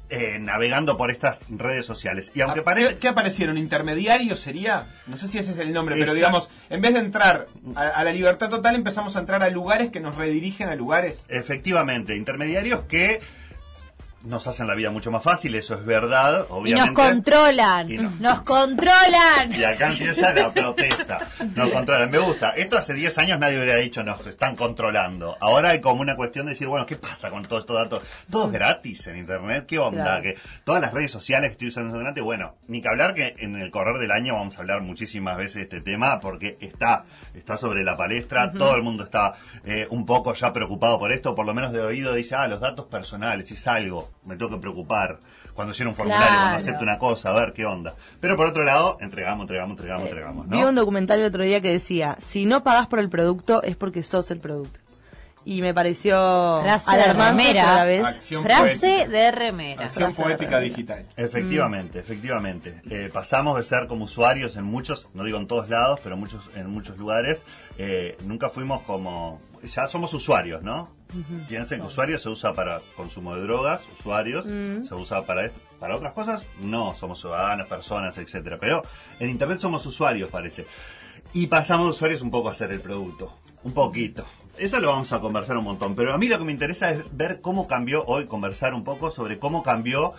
eh, 0.10 0.38
navegando 0.40 0.98
por 0.98 1.10
estas 1.12 1.40
redes 1.50 1.86
sociales. 1.86 2.32
Y 2.36 2.42
aunque 2.42 2.62
Ah. 2.66 2.74
¿Qué, 2.76 2.98
qué 3.00 3.08
aparecieron? 3.08 3.58
¿Intermediarios 3.58 4.40
sería? 4.40 4.86
No 5.08 5.18
sé 5.18 5.28
si 5.28 5.38
ese 5.40 5.52
es 5.52 5.58
el 5.58 5.72
nombre, 5.74 5.96
pero 5.96 6.12
Exacto. 6.12 6.18
digamos, 6.18 6.50
en 6.70 6.82
vez 6.82 6.94
de 6.94 7.00
entrar 7.00 7.48
a, 7.76 7.82
a 7.88 8.04
la 8.04 8.12
libertad 8.12 8.50
total, 8.50 8.76
empezamos 8.76 9.16
a 9.16 9.20
entrar 9.20 9.42
a 9.44 9.50
lugares 9.50 9.90
que 9.92 10.00
nos 10.00 10.16
redirigen 10.16 10.70
a 10.70 10.76
lugares. 10.76 11.26
Efectivamente, 11.30 12.16
intermediarios 12.16 12.84
que 12.84 13.22
nos 14.24 14.48
hacen 14.48 14.68
la 14.68 14.76
vida 14.76 14.90
mucho 14.90 15.12
más 15.12 15.22
fácil, 15.24 15.54
eso 15.56 15.76
es 15.76 15.86
verdad, 15.86 16.34
Y 16.34 16.40
nos 16.40 16.52
obviamente. 16.52 16.94
controlan, 16.94 17.92
Y 17.92 17.98
no. 17.98 18.12
nos 18.20 18.42
controlan. 18.42 19.52
Y 19.52 19.64
acá 19.64 19.90
empieza 19.90 20.34
la 20.34 20.52
protesta. 20.52 21.20
Nos 21.56 21.70
controlan. 21.72 22.10
Me 22.10 22.20
gusta. 22.20 22.52
Esto 22.52 22.78
hace 22.78 22.94
10 22.94 23.18
años 23.18 23.40
nadie 23.40 23.58
hubiera 23.62 23.78
dicho 23.80 24.02
nos 24.04 24.26
están 24.26 24.56
controlando. 24.56 25.36
Ahora 25.42 25.70
hay 25.72 25.82
como 25.82 26.02
una 26.02 26.16
cuestión 26.16 26.46
de 26.46 26.52
decir, 26.52 26.68
bueno, 26.68 26.86
¿qué 26.86 26.96
pasa 26.96 27.30
con 27.30 27.44
todos 27.44 27.64
estos 27.64 27.76
datos? 27.76 28.04
Todo 28.32 28.46
es 28.48 28.52
gratis 28.54 29.08
en 29.08 29.18
Internet. 29.18 29.66
¿Qué 29.68 29.78
onda? 29.80 30.04
Claro. 30.04 30.22
Que 30.24 30.38
todas 30.64 30.82
las 30.82 30.94
redes 30.94 31.12
sociales 31.12 31.50
que 31.50 31.54
estoy 31.54 31.68
usando 31.68 31.92
son 31.92 32.04
gratis. 32.04 32.24
Bueno, 32.24 32.56
ni 32.68 32.82
que 32.82 32.88
hablar 32.88 33.14
que 33.16 33.36
en 33.40 33.56
el 33.58 33.72
correr 33.72 33.98
del 33.98 34.12
año 34.12 34.36
vamos 34.36 34.56
a 34.58 34.62
hablar 34.62 34.82
muchísimas 34.82 35.36
veces 35.38 35.56
de 35.56 35.62
este 35.64 35.82
tema 35.82 36.20
porque 36.20 36.58
está, 36.62 37.04
está 37.34 37.58
sobre 37.58 37.84
la 37.84 37.98
palestra. 37.98 38.52
Todo 38.54 38.76
el 38.76 38.84
mundo 38.84 39.04
está 39.04 39.34
eh, 39.66 39.86
un 39.90 40.06
poco 40.06 40.34
ya 40.34 40.54
preocupado 40.54 40.98
por 40.98 41.12
esto. 41.12 41.36
Por 41.36 41.46
lo 41.46 41.54
menos 41.54 41.74
de 41.74 41.82
oído 41.82 42.14
dice, 42.14 42.36
ah, 42.36 42.48
los 42.48 42.62
datos 42.62 42.86
personales 42.86 43.52
es 43.52 43.68
algo. 43.68 44.13
Me 44.26 44.36
tengo 44.38 44.52
que 44.52 44.58
preocupar. 44.58 45.20
Cuando 45.54 45.74
lleno 45.74 45.92
un 45.92 45.96
formulario, 45.96 46.40
cuando 46.40 46.58
acepto 46.58 46.84
una 46.84 46.98
cosa, 46.98 47.30
a 47.30 47.34
ver 47.34 47.54
qué 47.54 47.66
onda. 47.66 47.94
Pero 48.20 48.36
por 48.38 48.48
otro 48.48 48.64
lado, 48.64 48.98
entregamos, 49.02 49.44
entregamos, 49.44 49.72
Eh, 49.72 49.74
entregamos, 49.74 50.06
entregamos, 50.08 50.50
Vi 50.50 50.62
¿no? 50.62 50.70
un 50.70 50.76
documental 50.76 51.20
el 51.20 51.26
otro 51.28 51.44
día 51.44 51.62
que 51.62 51.72
decía, 51.72 52.18
si 52.20 52.46
no 52.46 52.64
pagas 52.64 52.88
por 52.88 53.00
el 53.00 53.10
producto 53.10 53.62
es 53.64 53.76
porque 53.76 54.02
sos 54.04 54.32
el 54.32 54.40
producto. 54.40 54.80
Y 55.46 55.62
me 55.62 55.74
pareció 55.74 56.60
Frase 56.64 56.96
de 56.96 57.02
alarmante 57.04 57.44
pero 57.48 57.60
a 57.60 57.64
la 57.64 57.84
remera. 57.84 57.86
vez. 57.86 58.06
Acción 58.16 58.44
Frase 58.44 58.80
poética. 58.80 59.08
de 59.10 59.32
remera. 59.32 59.86
Acción 59.86 60.12
frase 60.14 60.24
poética 60.24 60.60
digital. 60.60 61.06
Efectivamente, 61.18 62.00
efectivamente. 62.00 62.82
Eh, 62.90 63.10
pasamos 63.12 63.58
de 63.58 63.64
ser 63.64 63.88
como 63.88 64.06
usuarios 64.06 64.56
en 64.56 64.64
muchos, 64.64 65.08
no 65.14 65.24
digo 65.24 65.38
en 65.38 65.48
todos 65.48 65.70
lados, 65.70 66.00
pero 66.04 66.16
muchos, 66.16 66.50
en 66.56 66.70
muchos 66.70 66.98
lugares. 66.98 67.46
eh, 67.78 68.18
nunca 68.26 68.50
fuimos 68.50 68.82
como. 68.84 69.40
Ya 69.64 69.88
somos 69.88 70.14
usuarios, 70.14 70.62
¿no? 70.62 70.90
Piensen 71.48 71.80
que 71.80 71.86
usuarios 71.88 72.22
se 72.22 72.28
usa 72.30 72.54
para 72.54 72.80
consumo 72.98 73.36
de 73.36 73.42
drogas, 73.44 73.88
usuarios, 73.98 74.46
se 74.46 74.94
usa 74.94 75.22
para 75.22 75.46
esto. 75.46 75.60
Para 75.80 75.96
otras 75.96 76.12
cosas, 76.14 76.46
no, 76.62 76.94
somos 76.96 77.20
ciudadanos, 77.22 77.68
personas, 77.68 78.18
etcétera. 78.18 78.58
Pero 78.60 78.82
en 79.20 79.30
Internet 79.30 79.60
somos 79.60 79.86
usuarios, 79.86 80.30
parece. 80.32 80.66
Y 81.34 81.48
pasamos 81.48 81.86
de 81.86 81.92
usuarios 81.92 82.22
un 82.22 82.30
poco 82.32 82.50
a 82.50 82.54
ser 82.54 82.72
el 82.72 82.82
producto. 82.82 83.38
Un 83.64 83.74
poquito. 83.74 84.26
Eso 84.58 84.80
lo 84.80 84.90
vamos 84.90 85.12
a 85.12 85.20
conversar 85.20 85.58
un 85.58 85.64
montón. 85.64 85.96
Pero 85.96 86.14
a 86.14 86.18
mí 86.18 86.28
lo 86.28 86.38
que 86.38 86.46
me 86.46 86.52
interesa 86.52 86.92
es 86.92 87.04
ver 87.12 87.42
cómo 87.42 87.68
cambió 87.68 88.06
hoy, 88.06 88.26
conversar 88.26 88.74
un 88.74 88.84
poco 88.84 89.10
sobre 89.10 89.40
cómo 89.40 89.64
cambió 89.64 90.14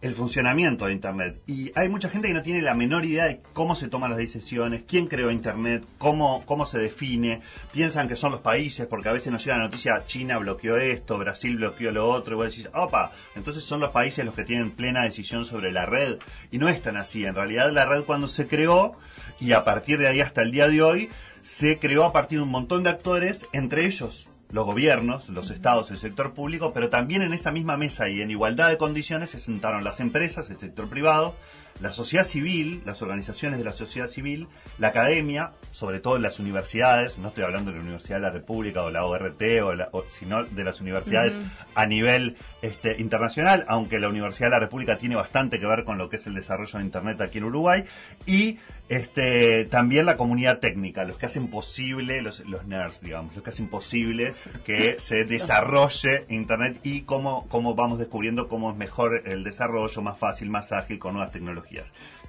el 0.00 0.14
funcionamiento 0.14 0.86
de 0.86 0.92
Internet. 0.92 1.42
Y 1.46 1.72
hay 1.74 1.88
mucha 1.88 2.08
gente 2.08 2.28
que 2.28 2.34
no 2.34 2.42
tiene 2.42 2.62
la 2.62 2.74
menor 2.74 3.04
idea 3.04 3.24
de 3.24 3.42
cómo 3.52 3.74
se 3.74 3.88
toman 3.88 4.10
las 4.10 4.18
decisiones, 4.18 4.84
quién 4.86 5.06
creó 5.06 5.30
Internet, 5.30 5.84
cómo, 5.98 6.42
cómo 6.46 6.64
se 6.66 6.78
define. 6.78 7.42
Piensan 7.72 8.08
que 8.08 8.16
son 8.16 8.32
los 8.32 8.40
países, 8.40 8.86
porque 8.86 9.08
a 9.08 9.12
veces 9.12 9.32
nos 9.32 9.44
llega 9.44 9.58
la 9.58 9.64
noticia, 9.64 10.04
China 10.06 10.38
bloqueó 10.38 10.78
esto, 10.78 11.18
Brasil 11.18 11.56
bloqueó 11.56 11.90
lo 11.90 12.08
otro, 12.08 12.34
y 12.34 12.36
vos 12.36 12.56
decís, 12.56 12.70
opa, 12.72 13.10
entonces 13.34 13.64
son 13.64 13.80
los 13.80 13.90
países 13.90 14.24
los 14.24 14.34
que 14.34 14.44
tienen 14.44 14.70
plena 14.70 15.02
decisión 15.02 15.44
sobre 15.44 15.72
la 15.72 15.84
red. 15.84 16.18
Y 16.50 16.58
no 16.58 16.68
es 16.68 16.80
tan 16.80 16.96
así. 16.96 17.26
En 17.26 17.34
realidad 17.34 17.70
la 17.70 17.84
red 17.84 18.04
cuando 18.04 18.28
se 18.28 18.46
creó, 18.46 18.92
y 19.38 19.52
a 19.52 19.64
partir 19.64 19.98
de 19.98 20.08
ahí 20.08 20.20
hasta 20.20 20.42
el 20.42 20.52
día 20.52 20.68
de 20.68 20.80
hoy, 20.82 21.10
se 21.42 21.78
creó 21.78 22.04
a 22.04 22.12
partir 22.12 22.38
de 22.38 22.44
un 22.44 22.50
montón 22.50 22.82
de 22.82 22.90
actores, 22.90 23.46
entre 23.52 23.86
ellos 23.86 24.28
los 24.52 24.66
gobiernos, 24.66 25.28
los 25.28 25.50
estados, 25.50 25.90
el 25.90 25.98
sector 25.98 26.34
público, 26.34 26.72
pero 26.72 26.90
también 26.90 27.22
en 27.22 27.32
esa 27.32 27.52
misma 27.52 27.76
mesa 27.76 28.08
y 28.08 28.20
en 28.20 28.30
igualdad 28.30 28.68
de 28.68 28.78
condiciones 28.78 29.30
se 29.30 29.38
sentaron 29.38 29.84
las 29.84 30.00
empresas, 30.00 30.50
el 30.50 30.58
sector 30.58 30.88
privado, 30.88 31.36
la 31.80 31.92
sociedad 31.92 32.24
civil, 32.24 32.82
las 32.84 33.00
organizaciones 33.02 33.58
de 33.58 33.64
la 33.64 33.72
sociedad 33.72 34.06
civil, 34.06 34.48
la 34.78 34.88
academia, 34.88 35.52
sobre 35.70 36.00
todo 36.00 36.16
en 36.16 36.22
las 36.22 36.38
universidades, 36.38 37.18
no 37.18 37.28
estoy 37.28 37.44
hablando 37.44 37.70
de 37.70 37.78
la 37.78 37.82
Universidad 37.82 38.16
de 38.16 38.22
la 38.22 38.30
República 38.30 38.82
o 38.82 38.90
la 38.90 39.04
ORT, 39.04 39.42
o 39.62 39.74
la- 39.74 39.88
o- 39.92 40.04
sino 40.08 40.44
de 40.44 40.64
las 40.64 40.80
universidades 40.80 41.38
a 41.74 41.86
nivel 41.86 42.36
este, 42.62 43.00
internacional, 43.00 43.64
aunque 43.68 43.98
la 43.98 44.08
Universidad 44.08 44.48
de 44.48 44.50
la 44.56 44.58
República 44.60 44.98
tiene 44.98 45.16
bastante 45.16 45.58
que 45.58 45.66
ver 45.66 45.84
con 45.84 45.96
lo 45.98 46.08
que 46.10 46.16
es 46.16 46.26
el 46.26 46.34
desarrollo 46.34 46.78
de 46.78 46.84
Internet 46.84 47.20
aquí 47.20 47.38
en 47.38 47.44
Uruguay, 47.44 47.84
y 48.26 48.58
este, 48.90 49.66
también 49.66 50.04
la 50.04 50.16
comunidad 50.16 50.58
técnica, 50.58 51.04
los 51.04 51.16
que 51.16 51.26
hacen 51.26 51.46
posible, 51.48 52.20
los, 52.22 52.40
los 52.40 52.66
nerds, 52.66 53.00
digamos, 53.00 53.34
los 53.34 53.44
que 53.44 53.50
hacen 53.50 53.68
posible 53.68 54.34
que 54.64 54.96
se 54.98 55.24
desarrolle 55.24 56.24
Internet 56.28 56.80
y 56.82 57.02
cómo, 57.02 57.46
cómo 57.48 57.74
vamos 57.76 57.98
descubriendo 58.00 58.48
cómo 58.48 58.70
es 58.72 58.76
mejor 58.76 59.22
el 59.26 59.44
desarrollo, 59.44 60.02
más 60.02 60.18
fácil, 60.18 60.50
más 60.50 60.72
ágil, 60.72 60.98
con 60.98 61.14
nuevas 61.14 61.30
tecnologías. 61.32 61.69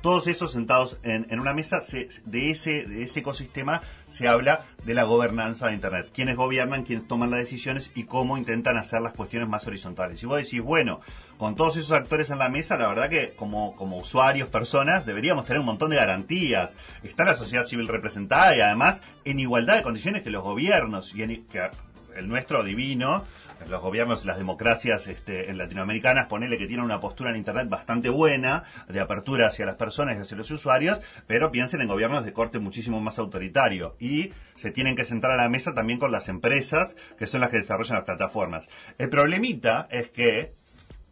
Todos 0.01 0.25
esos 0.25 0.51
sentados 0.51 0.97
en, 1.03 1.27
en 1.29 1.39
una 1.39 1.53
mesa, 1.53 1.79
se- 1.79 2.09
de, 2.25 2.49
ese, 2.49 2.85
de 2.85 3.03
ese 3.03 3.19
ecosistema 3.19 3.81
se 4.07 4.27
habla 4.27 4.65
de 4.83 4.95
la 4.95 5.03
gobernanza 5.03 5.67
de 5.67 5.73
Internet. 5.75 6.09
Quiénes 6.13 6.35
gobiernan, 6.37 6.83
quiénes 6.83 7.07
toman 7.07 7.29
las 7.29 7.39
decisiones 7.41 7.91
y 7.93 8.05
cómo 8.05 8.35
intentan 8.37 8.77
hacer 8.77 9.01
las 9.01 9.13
cuestiones 9.13 9.47
más 9.47 9.67
horizontales. 9.67 10.21
Y 10.23 10.25
vos 10.25 10.37
decís, 10.37 10.59
bueno, 10.61 11.01
con 11.37 11.55
todos 11.55 11.77
esos 11.77 11.91
actores 11.91 12.31
en 12.31 12.39
la 12.39 12.49
mesa, 12.49 12.77
la 12.77 12.87
verdad 12.87 13.09
que 13.11 13.33
como, 13.35 13.75
como 13.75 13.97
usuarios, 13.97 14.49
personas, 14.49 15.05
deberíamos 15.05 15.45
tener 15.45 15.59
un 15.59 15.67
montón 15.67 15.91
de 15.91 15.97
garantías. 15.97 16.75
Está 17.03 17.23
la 17.23 17.35
sociedad 17.35 17.65
civil 17.65 17.87
representada 17.87 18.55
y 18.55 18.61
además 18.61 19.01
en 19.23 19.39
igualdad 19.39 19.75
de 19.77 19.83
condiciones 19.83 20.23
que 20.23 20.31
los 20.31 20.41
gobiernos. 20.41 21.13
Y 21.13 21.21
en, 21.21 21.45
que 21.45 21.69
el 22.15 22.27
nuestro 22.27 22.63
divino, 22.63 23.23
los 23.69 23.81
gobiernos, 23.81 24.25
las 24.25 24.37
democracias 24.37 25.07
este, 25.07 25.49
en 25.49 25.57
latinoamericanas, 25.57 26.27
ponele 26.27 26.57
que 26.57 26.67
tienen 26.67 26.85
una 26.85 26.99
postura 26.99 27.31
en 27.31 27.37
Internet 27.37 27.69
bastante 27.69 28.09
buena, 28.09 28.63
de 28.87 28.99
apertura 28.99 29.47
hacia 29.47 29.65
las 29.65 29.75
personas 29.75 30.17
y 30.17 30.21
hacia 30.21 30.37
los 30.37 30.51
usuarios, 30.51 30.99
pero 31.27 31.51
piensen 31.51 31.81
en 31.81 31.87
gobiernos 31.87 32.25
de 32.25 32.33
corte 32.33 32.59
muchísimo 32.59 32.99
más 32.99 33.19
autoritario. 33.19 33.95
Y 33.99 34.31
se 34.55 34.71
tienen 34.71 34.95
que 34.95 35.05
sentar 35.05 35.31
a 35.31 35.37
la 35.37 35.49
mesa 35.49 35.73
también 35.73 35.99
con 35.99 36.11
las 36.11 36.29
empresas, 36.29 36.95
que 37.17 37.27
son 37.27 37.41
las 37.41 37.49
que 37.49 37.57
desarrollan 37.57 37.97
las 37.97 38.05
plataformas. 38.05 38.67
El 38.97 39.09
problemita 39.09 39.87
es 39.91 40.09
que 40.09 40.53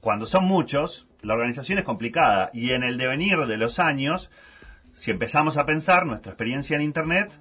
cuando 0.02 0.26
son 0.26 0.46
muchos, 0.46 1.08
la 1.22 1.34
organización 1.34 1.80
es 1.80 1.86
complicada 1.86 2.50
y 2.54 2.72
en 2.72 2.84
el 2.84 2.98
devenir 2.98 3.40
de 3.40 3.58
los 3.58 3.80
años, 3.80 4.30
si 4.94 5.12
empezamos 5.12 5.58
a 5.58 5.66
pensar, 5.66 6.06
nuestra 6.06 6.32
experiencia 6.32 6.76
en 6.76 6.82
Internet 6.82 7.32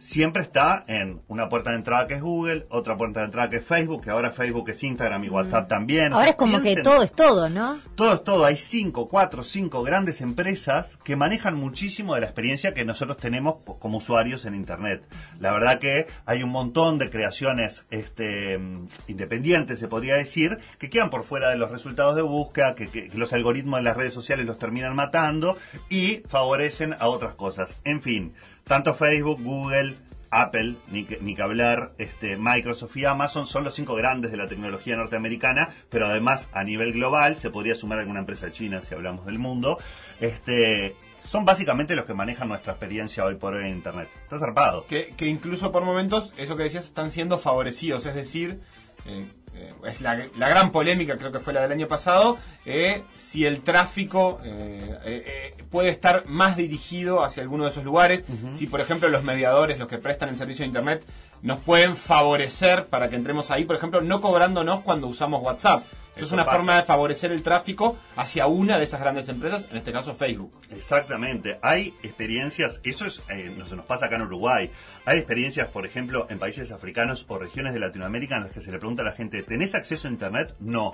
siempre 0.00 0.42
está 0.42 0.82
en 0.88 1.20
una 1.28 1.48
puerta 1.48 1.70
de 1.70 1.76
entrada 1.76 2.06
que 2.08 2.14
es 2.14 2.22
Google, 2.22 2.66
otra 2.70 2.96
puerta 2.96 3.20
de 3.20 3.26
entrada 3.26 3.50
que 3.50 3.56
es 3.56 3.64
Facebook, 3.64 4.02
que 4.02 4.10
ahora 4.10 4.30
Facebook 4.30 4.70
es 4.70 4.82
Instagram 4.82 5.22
y 5.24 5.28
WhatsApp 5.28 5.68
también. 5.68 6.12
Ahora 6.14 6.30
es 6.30 6.36
como 6.36 6.60
que 6.62 6.76
todo 6.82 7.02
es 7.02 7.12
todo, 7.12 7.48
¿no? 7.50 7.78
todo 7.94 8.14
es 8.14 8.24
todo. 8.24 8.44
Hay 8.46 8.56
cinco, 8.56 9.06
cuatro, 9.08 9.42
cinco 9.42 9.82
grandes 9.82 10.20
empresas 10.22 10.96
que 11.04 11.16
manejan 11.16 11.54
muchísimo 11.54 12.14
de 12.14 12.22
la 12.22 12.26
experiencia 12.26 12.72
que 12.72 12.84
nosotros 12.84 13.18
tenemos 13.18 13.56
co- 13.62 13.78
como 13.78 13.98
usuarios 13.98 14.46
en 14.46 14.54
Internet. 14.54 15.02
La 15.38 15.52
verdad 15.52 15.78
que 15.78 16.06
hay 16.24 16.42
un 16.42 16.50
montón 16.50 16.98
de 16.98 17.10
creaciones 17.10 17.84
este, 17.90 18.56
mm, 18.58 18.88
independientes, 19.08 19.78
se 19.78 19.88
podría 19.88 20.14
decir, 20.16 20.58
que 20.78 20.88
quedan 20.88 21.10
por 21.10 21.24
fuera 21.24 21.50
de 21.50 21.56
los 21.56 21.70
resultados 21.70 22.16
de 22.16 22.22
búsqueda, 22.22 22.74
que, 22.74 22.88
que- 22.88 23.08
que 23.08 23.18
los 23.18 23.32
algoritmos 23.34 23.80
de 23.80 23.84
las 23.84 23.96
redes 23.96 24.14
sociales 24.14 24.46
los 24.46 24.58
terminan 24.58 24.94
matando 24.96 25.58
y 25.90 26.22
favorecen 26.26 26.94
a 26.98 27.08
otras 27.08 27.34
cosas. 27.34 27.78
En 27.84 28.00
fin, 28.00 28.32
tanto 28.70 28.94
Facebook, 28.94 29.42
Google, 29.42 29.96
Apple, 30.30 30.76
ni 30.92 31.04
ni 31.22 31.34
que 31.34 31.42
hablar, 31.42 31.90
este, 31.98 32.36
Microsoft 32.36 32.96
y 32.98 33.04
Amazon 33.04 33.44
son 33.44 33.64
los 33.64 33.74
cinco 33.74 33.96
grandes 33.96 34.30
de 34.30 34.36
la 34.36 34.46
tecnología 34.46 34.94
norteamericana, 34.94 35.74
pero 35.88 36.06
además 36.06 36.48
a 36.52 36.62
nivel 36.62 36.92
global 36.92 37.36
se 37.36 37.50
podría 37.50 37.74
sumar 37.74 37.98
alguna 37.98 38.20
empresa 38.20 38.52
china 38.52 38.80
si 38.82 38.94
hablamos 38.94 39.26
del 39.26 39.40
mundo. 39.40 39.78
Este, 40.20 40.94
son 41.18 41.44
básicamente 41.44 41.96
los 41.96 42.04
que 42.04 42.14
manejan 42.14 42.46
nuestra 42.46 42.74
experiencia 42.74 43.24
hoy 43.24 43.34
por 43.34 43.54
hoy 43.54 43.66
en 43.66 43.74
Internet. 43.74 44.08
Está 44.22 44.38
zarpado. 44.38 44.86
que, 44.86 45.14
que 45.16 45.26
incluso 45.26 45.72
por 45.72 45.84
momentos, 45.84 46.32
eso 46.36 46.56
que 46.56 46.62
decías, 46.62 46.84
están 46.84 47.10
siendo 47.10 47.38
favorecidos. 47.38 48.06
Es 48.06 48.14
decir, 48.14 48.60
eh, 49.06 49.26
eh, 49.54 49.72
es 49.86 50.00
la, 50.00 50.26
la 50.36 50.48
gran 50.48 50.72
polémica, 50.72 51.16
creo 51.16 51.32
que 51.32 51.40
fue 51.40 51.52
la 51.52 51.62
del 51.62 51.72
año 51.72 51.88
pasado, 51.88 52.38
eh, 52.64 53.02
si 53.14 53.46
el 53.46 53.60
tráfico 53.60 54.40
eh, 54.44 54.98
eh, 55.04 55.52
eh, 55.58 55.64
puede 55.70 55.88
estar 55.90 56.24
más 56.26 56.56
dirigido 56.56 57.24
hacia 57.24 57.42
alguno 57.42 57.64
de 57.64 57.70
esos 57.70 57.84
lugares. 57.84 58.24
Si, 58.52 58.66
por 58.66 58.80
ejemplo, 58.80 59.08
los 59.08 59.22
mediadores, 59.22 59.78
los 59.78 59.88
que 59.88 59.98
prestan 59.98 60.28
el 60.28 60.36
servicio 60.36 60.62
de 60.62 60.68
Internet, 60.68 61.04
nos 61.42 61.60
pueden 61.60 61.96
favorecer 61.96 62.86
para 62.86 63.08
que 63.08 63.16
entremos 63.16 63.50
ahí, 63.50 63.64
por 63.64 63.76
ejemplo, 63.76 64.00
no 64.00 64.20
cobrándonos 64.20 64.80
cuando 64.80 65.06
usamos 65.06 65.42
WhatsApp. 65.42 65.84
Esto 66.20 66.26
es 66.26 66.32
una 66.32 66.44
pasa. 66.44 66.56
forma 66.58 66.76
de 66.76 66.82
favorecer 66.82 67.32
el 67.32 67.42
tráfico 67.42 67.96
hacia 68.14 68.46
una 68.46 68.76
de 68.76 68.84
esas 68.84 69.00
grandes 69.00 69.28
empresas, 69.28 69.66
en 69.70 69.78
este 69.78 69.90
caso 69.90 70.14
Facebook. 70.14 70.52
Exactamente. 70.70 71.58
Hay 71.62 71.94
experiencias, 72.02 72.80
eso 72.84 73.06
es, 73.06 73.22
eh, 73.30 73.54
no 73.56 73.64
se 73.64 73.74
nos 73.74 73.86
pasa 73.86 74.06
acá 74.06 74.16
en 74.16 74.22
Uruguay. 74.22 74.70
Hay 75.06 75.18
experiencias, 75.18 75.68
por 75.68 75.86
ejemplo, 75.86 76.26
en 76.28 76.38
países 76.38 76.72
africanos 76.72 77.24
o 77.28 77.38
regiones 77.38 77.72
de 77.72 77.80
Latinoamérica 77.80 78.36
en 78.36 78.44
las 78.44 78.52
que 78.52 78.60
se 78.60 78.70
le 78.70 78.78
pregunta 78.78 79.00
a 79.00 79.06
la 79.06 79.12
gente, 79.12 79.42
¿tenés 79.42 79.74
acceso 79.74 80.08
a 80.08 80.10
Internet? 80.10 80.54
No. 80.60 80.92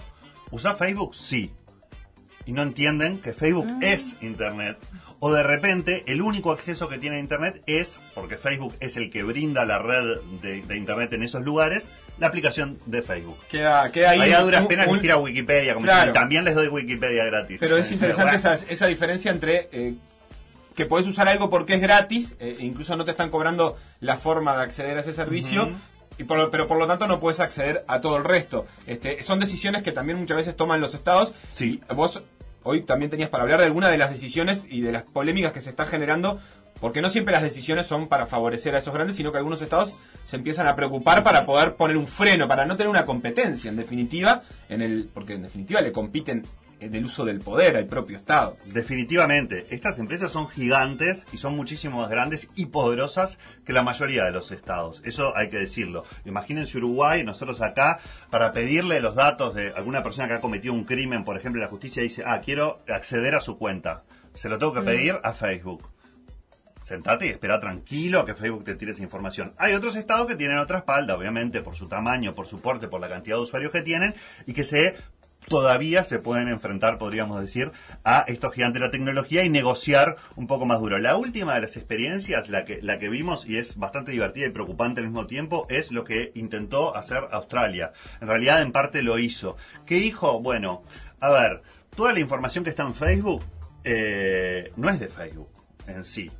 ¿Usás 0.50 0.78
Facebook? 0.78 1.14
Sí. 1.16 1.52
Y 2.44 2.52
no 2.52 2.62
entienden 2.62 3.20
que 3.20 3.32
Facebook 3.32 3.66
es 3.80 4.14
Internet. 4.20 4.78
O 5.18 5.32
de 5.32 5.42
repente, 5.42 6.04
el 6.06 6.22
único 6.22 6.52
acceso 6.52 6.88
que 6.88 6.98
tiene 6.98 7.16
a 7.16 7.20
Internet 7.20 7.62
es, 7.66 7.98
porque 8.14 8.36
Facebook 8.36 8.74
es 8.78 8.96
el 8.96 9.10
que 9.10 9.24
brinda 9.24 9.64
la 9.64 9.78
red 9.78 10.20
de, 10.40 10.62
de 10.62 10.76
Internet 10.76 11.12
en 11.14 11.24
esos 11.24 11.42
lugares, 11.42 11.88
la 12.18 12.26
aplicación 12.28 12.78
de 12.86 13.02
Facebook. 13.02 13.38
Queda, 13.48 13.90
queda 13.92 14.10
ahí. 14.10 14.20
Ahí 14.20 14.32
a 14.32 14.40
duras 14.40 14.66
penas 14.66 14.86
un- 14.88 15.00
que 15.00 15.06
ir 15.06 15.12
a 15.12 15.16
Wikipedia, 15.18 15.74
como 15.74 15.84
Claro. 15.84 16.12
también 16.12 16.44
les 16.44 16.54
doy 16.54 16.68
Wikipedia 16.68 17.24
gratis. 17.24 17.58
Pero 17.60 17.76
es 17.76 17.90
interesante 17.92 18.36
esa, 18.36 18.54
esa 18.54 18.86
diferencia 18.86 19.30
entre 19.30 19.68
eh, 19.72 19.94
que 20.74 20.86
podés 20.86 21.06
usar 21.06 21.28
algo 21.28 21.48
porque 21.50 21.74
es 21.74 21.80
gratis, 21.80 22.36
eh, 22.38 22.56
e 22.58 22.64
incluso 22.64 22.96
no 22.96 23.04
te 23.04 23.10
están 23.12 23.30
cobrando 23.30 23.76
la 24.00 24.16
forma 24.16 24.56
de 24.56 24.62
acceder 24.62 24.96
a 24.96 25.00
ese 25.00 25.12
servicio. 25.12 25.70
Y 26.18 26.24
por 26.24 26.38
lo- 26.38 26.50
pero 26.50 26.66
por 26.66 26.78
lo 26.78 26.86
tanto 26.86 27.06
no 27.06 27.20
puedes 27.20 27.40
acceder 27.40 27.84
a 27.88 28.00
todo 28.00 28.16
el 28.16 28.24
resto. 28.24 28.64
Este, 28.86 29.22
son 29.22 29.38
decisiones 29.38 29.82
que 29.82 29.92
también 29.92 30.18
muchas 30.18 30.38
veces 30.38 30.56
toman 30.56 30.80
los 30.80 30.94
estados. 30.94 31.34
Sí. 31.52 31.82
Y 31.90 31.94
vos 31.94 32.22
hoy 32.62 32.82
también 32.82 33.10
tenías 33.10 33.28
para 33.28 33.42
hablar 33.42 33.60
de 33.60 33.66
alguna 33.66 33.88
de 33.90 33.98
las 33.98 34.10
decisiones 34.10 34.66
y 34.68 34.80
de 34.80 34.92
las 34.92 35.02
polémicas 35.02 35.52
que 35.52 35.60
se 35.60 35.68
está 35.70 35.84
generando, 35.84 36.40
porque 36.80 37.00
no 37.00 37.10
siempre 37.10 37.32
las 37.32 37.42
decisiones 37.42 37.86
son 37.86 38.08
para 38.08 38.26
favorecer 38.26 38.74
a 38.74 38.78
esos 38.78 38.94
grandes, 38.94 39.16
sino 39.16 39.32
que 39.32 39.38
algunos 39.38 39.62
estados 39.62 39.98
se 40.24 40.36
empiezan 40.36 40.66
a 40.66 40.76
preocupar 40.76 41.22
para 41.22 41.46
poder 41.46 41.76
poner 41.76 41.96
un 41.96 42.06
freno, 42.06 42.48
para 42.48 42.66
no 42.66 42.76
tener 42.76 42.90
una 42.90 43.06
competencia, 43.06 43.70
en 43.70 43.76
definitiva, 43.76 44.42
en 44.68 44.82
el, 44.82 45.08
porque 45.12 45.34
en 45.34 45.42
definitiva 45.42 45.80
le 45.80 45.92
compiten 45.92 46.44
en 46.80 46.94
el 46.94 47.04
uso 47.04 47.24
del 47.24 47.40
poder 47.40 47.76
al 47.76 47.86
propio 47.86 48.16
estado. 48.16 48.56
Definitivamente, 48.66 49.66
estas 49.70 49.98
empresas 49.98 50.32
son 50.32 50.48
gigantes 50.48 51.26
y 51.32 51.38
son 51.38 51.56
muchísimo 51.56 52.00
más 52.00 52.10
grandes 52.10 52.48
y 52.54 52.66
poderosas 52.66 53.38
que 53.64 53.72
la 53.72 53.82
mayoría 53.82 54.24
de 54.24 54.32
los 54.32 54.50
estados. 54.50 55.00
Eso 55.04 55.36
hay 55.36 55.48
que 55.48 55.58
decirlo. 55.58 56.04
Imagínense 56.24 56.78
Uruguay, 56.78 57.24
nosotros 57.24 57.62
acá, 57.62 57.98
para 58.30 58.52
pedirle 58.52 59.00
los 59.00 59.14
datos 59.14 59.54
de 59.54 59.72
alguna 59.74 60.02
persona 60.02 60.28
que 60.28 60.34
ha 60.34 60.40
cometido 60.40 60.74
un 60.74 60.84
crimen, 60.84 61.24
por 61.24 61.36
ejemplo, 61.36 61.62
la 61.62 61.68
justicia 61.68 62.02
dice, 62.02 62.22
ah, 62.26 62.40
quiero 62.44 62.78
acceder 62.88 63.34
a 63.34 63.40
su 63.40 63.56
cuenta. 63.58 64.04
Se 64.34 64.50
lo 64.50 64.58
tengo 64.58 64.74
que 64.74 64.82
pedir 64.82 65.18
a 65.22 65.32
Facebook. 65.32 65.95
Sentate 66.86 67.26
y 67.26 67.30
espera 67.30 67.58
tranquilo 67.58 68.20
a 68.20 68.24
que 68.24 68.36
Facebook 68.36 68.62
te 68.62 68.76
tire 68.76 68.92
esa 68.92 69.02
información. 69.02 69.52
Hay 69.58 69.74
otros 69.74 69.96
estados 69.96 70.28
que 70.28 70.36
tienen 70.36 70.58
otra 70.58 70.78
espalda, 70.78 71.16
obviamente, 71.16 71.60
por 71.60 71.74
su 71.74 71.88
tamaño, 71.88 72.32
por 72.32 72.46
su 72.46 72.60
porte, 72.60 72.86
por 72.86 73.00
la 73.00 73.08
cantidad 73.08 73.34
de 73.34 73.42
usuarios 73.42 73.72
que 73.72 73.82
tienen, 73.82 74.14
y 74.46 74.52
que 74.52 74.62
todavía 75.48 76.04
se 76.04 76.20
pueden 76.20 76.46
enfrentar, 76.46 76.96
podríamos 76.98 77.40
decir, 77.40 77.72
a 78.04 78.24
estos 78.28 78.54
gigantes 78.54 78.80
de 78.80 78.86
la 78.86 78.92
tecnología 78.92 79.42
y 79.42 79.50
negociar 79.50 80.14
un 80.36 80.46
poco 80.46 80.64
más 80.64 80.78
duro. 80.78 81.00
La 81.00 81.16
última 81.16 81.56
de 81.56 81.62
las 81.62 81.76
experiencias, 81.76 82.50
la 82.50 82.64
que, 82.64 82.80
la 82.80 83.00
que 83.00 83.08
vimos 83.08 83.48
y 83.48 83.58
es 83.58 83.76
bastante 83.76 84.12
divertida 84.12 84.46
y 84.46 84.50
preocupante 84.50 85.00
al 85.00 85.08
mismo 85.08 85.26
tiempo, 85.26 85.66
es 85.68 85.90
lo 85.90 86.04
que 86.04 86.30
intentó 86.36 86.94
hacer 86.94 87.24
Australia. 87.32 87.94
En 88.20 88.28
realidad, 88.28 88.62
en 88.62 88.70
parte 88.70 89.02
lo 89.02 89.18
hizo. 89.18 89.56
¿Qué 89.86 89.96
dijo? 89.96 90.40
Bueno, 90.40 90.84
a 91.18 91.30
ver, 91.30 91.62
toda 91.96 92.12
la 92.12 92.20
información 92.20 92.62
que 92.62 92.70
está 92.70 92.84
en 92.84 92.94
Facebook 92.94 93.42
eh, 93.82 94.70
no 94.76 94.88
es 94.88 95.00
de 95.00 95.08
Facebook 95.08 95.50
en 95.88 96.04
sí. 96.04 96.30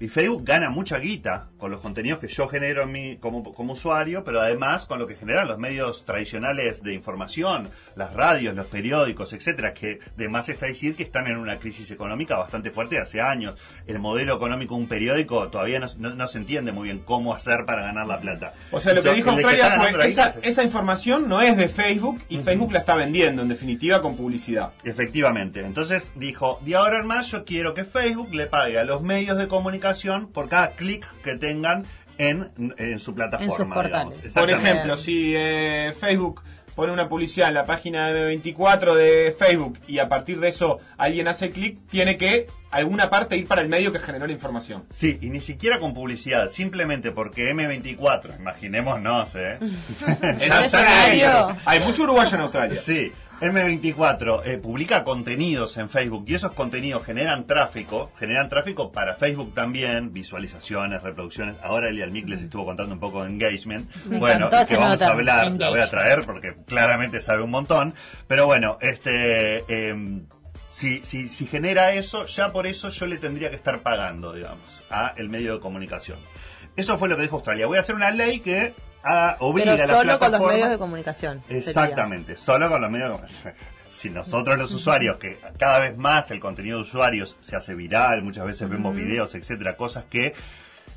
Y 0.00 0.08
Facebook 0.08 0.44
gana 0.46 0.70
mucha 0.70 0.98
guita 0.98 1.48
con 1.58 1.70
los 1.70 1.82
contenidos 1.82 2.20
que 2.20 2.28
yo 2.28 2.48
genero 2.48 2.84
en 2.84 3.16
como, 3.18 3.52
como 3.52 3.74
usuario, 3.74 4.24
pero 4.24 4.40
además 4.40 4.86
con 4.86 4.98
lo 4.98 5.06
que 5.06 5.14
generan 5.14 5.46
los 5.46 5.58
medios 5.58 6.06
tradicionales 6.06 6.82
de 6.82 6.94
información, 6.94 7.68
las 7.96 8.14
radios, 8.14 8.54
los 8.56 8.64
periódicos, 8.64 9.34
etcétera, 9.34 9.74
que 9.74 9.98
de 10.16 10.28
más 10.30 10.48
está 10.48 10.64
decir 10.64 10.94
que 10.96 11.02
están 11.02 11.26
en 11.26 11.36
una 11.36 11.58
crisis 11.58 11.90
económica 11.90 12.38
bastante 12.38 12.70
fuerte 12.70 12.98
hace 12.98 13.20
años. 13.20 13.56
El 13.86 13.98
modelo 13.98 14.34
económico 14.36 14.74
de 14.74 14.80
un 14.80 14.88
periódico 14.88 15.48
todavía 15.48 15.80
no, 15.80 15.86
no- 15.98 16.14
no 16.14 16.26
se 16.28 16.38
entiende 16.38 16.72
muy 16.72 16.84
bien 16.84 17.00
cómo 17.00 17.34
hacer 17.34 17.66
para 17.66 17.82
ganar 17.82 18.06
la 18.06 18.20
plata. 18.20 18.52
O 18.70 18.80
sea, 18.80 18.94
lo 18.94 19.02
que 19.02 19.12
dijo 19.12 19.30
Australia 19.32 19.70
fue, 19.92 20.48
esa 20.48 20.62
información 20.64 21.28
no 21.28 21.42
es 21.42 21.58
de 21.58 21.68
Facebook 21.68 22.22
y 22.30 22.38
Facebook 22.38 22.72
la 22.72 22.78
está 22.78 22.94
vendiendo, 22.96 23.42
en 23.42 23.48
definitiva, 23.48 24.00
con 24.00 24.16
publicidad. 24.16 24.72
Efectivamente. 24.82 25.60
Entonces 25.60 26.12
dijo, 26.14 26.58
de 26.64 26.74
ahora 26.76 27.00
en 27.00 27.06
más 27.06 27.30
yo 27.30 27.44
quiero 27.44 27.74
que 27.74 27.84
Facebook 27.84 28.32
le 28.34 28.46
pague 28.46 28.78
a 28.78 28.84
los 28.84 29.02
medios 29.02 29.36
de 29.36 29.46
comunicación 29.46 29.89
por 30.32 30.48
cada 30.48 30.72
clic 30.72 31.06
que 31.22 31.36
tengan 31.36 31.84
en, 32.18 32.50
en 32.76 32.98
su 32.98 33.14
plataforma. 33.14 33.82
En 33.82 34.22
sus. 34.22 34.32
Por 34.32 34.50
ejemplo, 34.50 34.96
si 34.96 35.32
eh, 35.34 35.92
Facebook 35.98 36.42
pone 36.74 36.92
una 36.92 37.08
publicidad 37.08 37.48
en 37.48 37.54
la 37.54 37.64
página 37.64 38.12
de 38.12 38.24
24 38.24 38.94
de 38.94 39.34
Facebook 39.38 39.78
y 39.86 39.98
a 39.98 40.08
partir 40.08 40.40
de 40.40 40.48
eso 40.48 40.78
alguien 40.96 41.28
hace 41.28 41.50
clic, 41.50 41.78
tiene 41.90 42.16
que 42.16 42.46
alguna 42.70 43.10
parte 43.10 43.36
ir 43.36 43.46
para 43.46 43.60
el 43.62 43.68
medio 43.68 43.92
que 43.92 43.98
generó 43.98 44.26
la 44.26 44.32
información. 44.32 44.84
Sí, 44.90 45.18
y 45.20 45.30
ni 45.30 45.40
siquiera 45.40 45.78
con 45.78 45.92
publicidad, 45.92 46.48
simplemente 46.48 47.10
porque 47.10 47.52
M24, 47.54 48.38
imaginémonos, 48.38 49.34
¿eh? 49.34 49.58
En 50.22 50.52
Australia 50.52 51.56
hay 51.64 51.80
mucho 51.80 52.04
uruguayo 52.04 52.36
en 52.36 52.42
Australia. 52.42 52.80
Sí, 52.80 53.12
M24 53.40 54.42
eh, 54.44 54.58
publica 54.58 55.02
contenidos 55.02 55.78
en 55.78 55.88
Facebook 55.88 56.24
y 56.26 56.34
esos 56.34 56.52
contenidos 56.52 57.04
generan 57.04 57.46
tráfico, 57.46 58.10
generan 58.18 58.48
tráfico 58.50 58.92
para 58.92 59.14
Facebook 59.14 59.54
también, 59.54 60.12
visualizaciones, 60.12 61.02
reproducciones. 61.02 61.56
Ahora 61.62 61.88
Elian 61.88 62.12
Mick 62.12 62.28
les 62.28 62.42
estuvo 62.42 62.66
contando 62.66 62.92
un 62.92 63.00
poco 63.00 63.24
de 63.24 63.30
engagement. 63.30 63.90
Me 64.04 64.18
bueno, 64.18 64.50
que 64.50 64.76
vamos 64.76 65.00
a 65.00 65.10
hablar, 65.10 65.52
la 65.52 65.70
voy 65.70 65.80
a 65.80 65.88
traer 65.88 66.20
porque 66.26 66.54
claramente 66.66 67.20
sabe 67.20 67.42
un 67.42 67.50
montón. 67.50 67.94
Pero 68.26 68.46
bueno, 68.46 68.76
este... 68.80 69.64
em, 69.68 70.26
si, 70.70 71.00
si, 71.04 71.28
si 71.28 71.46
genera 71.46 71.92
eso, 71.92 72.26
ya 72.26 72.52
por 72.52 72.66
eso 72.66 72.88
yo 72.88 73.06
le 73.06 73.18
tendría 73.18 73.50
que 73.50 73.56
estar 73.56 73.82
pagando, 73.82 74.32
digamos, 74.32 74.82
a 74.88 75.12
el 75.16 75.28
medio 75.28 75.54
de 75.54 75.60
comunicación. 75.60 76.18
Eso 76.76 76.96
fue 76.96 77.08
lo 77.08 77.16
que 77.16 77.22
dijo 77.22 77.36
Australia. 77.36 77.66
Voy 77.66 77.76
a 77.76 77.80
hacer 77.80 77.96
una 77.96 78.10
ley 78.10 78.40
que 78.40 78.72
ah, 79.04 79.36
obliga 79.40 79.72
Pero 79.72 79.84
a 79.84 79.86
la 79.86 79.94
solo 79.94 80.18
con 80.18 80.32
los 80.32 80.40
medios 80.40 80.70
de 80.70 80.78
comunicación. 80.78 81.42
sería. 81.46 81.58
Exactamente, 81.58 82.36
solo 82.36 82.68
con 82.68 82.80
los 82.80 82.90
medios 82.90 83.10
de 83.10 83.16
comunicación. 83.16 83.54
Si 84.00 84.08
nosotros 84.08 84.56
los 84.56 84.72
usuarios, 84.72 85.18
que 85.18 85.38
cada 85.58 85.78
vez 85.78 85.98
más 85.98 86.30
el 86.30 86.40
contenido 86.40 86.78
de 86.78 86.84
usuarios 86.84 87.36
se 87.40 87.54
hace 87.54 87.74
viral, 87.74 88.22
muchas 88.22 88.46
veces 88.46 88.66
vemos 88.66 88.96
videos, 88.96 89.34
etcétera, 89.34 89.76
cosas 89.76 90.06
que 90.06 90.32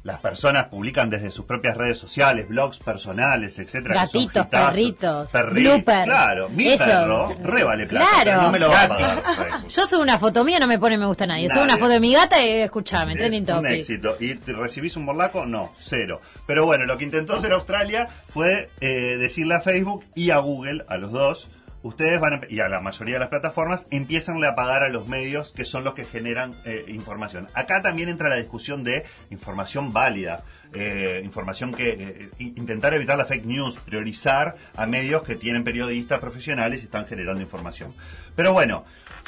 las 0.04 0.20
personas 0.20 0.68
publican 0.68 1.10
desde 1.10 1.32
sus 1.32 1.46
propias 1.46 1.78
redes 1.78 1.98
sociales, 1.98 2.48
blogs 2.50 2.78
personales, 2.80 3.58
etcétera. 3.58 3.96
Gatitos, 3.96 4.48
perritos, 4.48 5.32
Perri- 5.32 5.62
bloopers. 5.64 6.04
Claro, 6.04 6.50
mi 6.50 6.68
Eso. 6.68 6.84
perro 6.84 7.36
re 7.42 7.64
vale 7.64 7.86
plata, 7.88 8.06
Claro. 8.10 8.24
pero 8.26 8.42
no 8.42 8.52
me 8.52 8.60
lo 8.60 8.70
va 8.70 8.82
a 8.82 8.88
Gratis. 8.88 9.06
pagar. 9.22 9.36
Facebook. 9.52 9.68
Yo 9.76 9.88
subo 9.88 10.02
una 10.02 10.20
foto 10.20 10.44
mía, 10.44 10.60
no 10.60 10.68
me 10.68 10.78
pone 10.78 10.98
me 10.98 11.06
gusta 11.06 11.26
nadie. 11.26 11.48
Nadie. 11.48 11.64
una 11.64 11.78
foto 11.78 11.92
de 11.92 12.00
mi 12.02 12.14
gata 12.14 12.44
y 12.46 12.50
escuchame, 12.64 13.14
Es 13.14 13.18
trending 13.20 13.42
un 13.44 13.46
topic. 13.48 13.72
éxito. 13.72 14.18
¿Y 14.20 14.34
recibís 14.34 14.98
un 14.98 15.06
morlaco? 15.06 15.46
No, 15.46 15.72
cero. 15.80 16.20
Pero 16.46 16.66
bueno, 16.66 16.86
lo 16.86 16.98
que 16.98 17.06
intentó 17.06 17.36
hacer 17.36 17.54
Australia 17.54 18.10
fue 18.28 18.70
eh, 18.82 19.16
decirle 19.18 19.56
a 19.56 19.62
Facebook 19.62 20.04
y 20.16 20.32
a 20.32 20.40
Google, 20.40 20.84
a 20.90 20.98
los 20.98 21.14
dos, 21.14 21.50
ustedes 21.84 22.20
van 22.20 22.34
a, 22.34 22.42
y 22.50 22.60
a 22.60 22.70
la 22.70 22.80
mayoría 22.82 23.16
de 23.16 23.20
las 23.20 23.30
plataformas, 23.30 23.86
empiezan 23.92 24.44
a 24.44 24.56
pagar 24.56 24.84
a 24.84 24.90
los 24.90 25.08
medios 25.08 25.52
que 25.52 25.66
son 25.66 25.84
los 25.84 25.94
que 25.94 26.06
generan 26.06 26.56
eh, 26.66 26.86
información. 26.88 27.48
Acá 27.54 27.82
también 27.82 28.10
entra 28.10 28.30
la 28.30 28.38
discusión 28.38 28.84
de 28.84 29.06
información 29.30 29.94
válida. 29.94 30.44
eh, 30.74 31.22
información 31.24 31.74
que 31.74 31.90
eh, 31.92 32.30
intentar 32.40 32.94
evitar 32.94 33.18
la 33.18 33.26
fake 33.26 33.46
news, 33.46 33.78
priorizar 33.80 34.56
a 34.76 34.86
medios 34.86 35.24
que 35.24 35.36
tienen 35.36 35.64
periodistas 35.64 36.20
profesionales 36.20 36.82
y 36.82 36.86
están 36.86 37.06
generando 37.06 37.42
información. 37.42 37.94
Pero 38.36 38.54
bueno, 38.54 38.84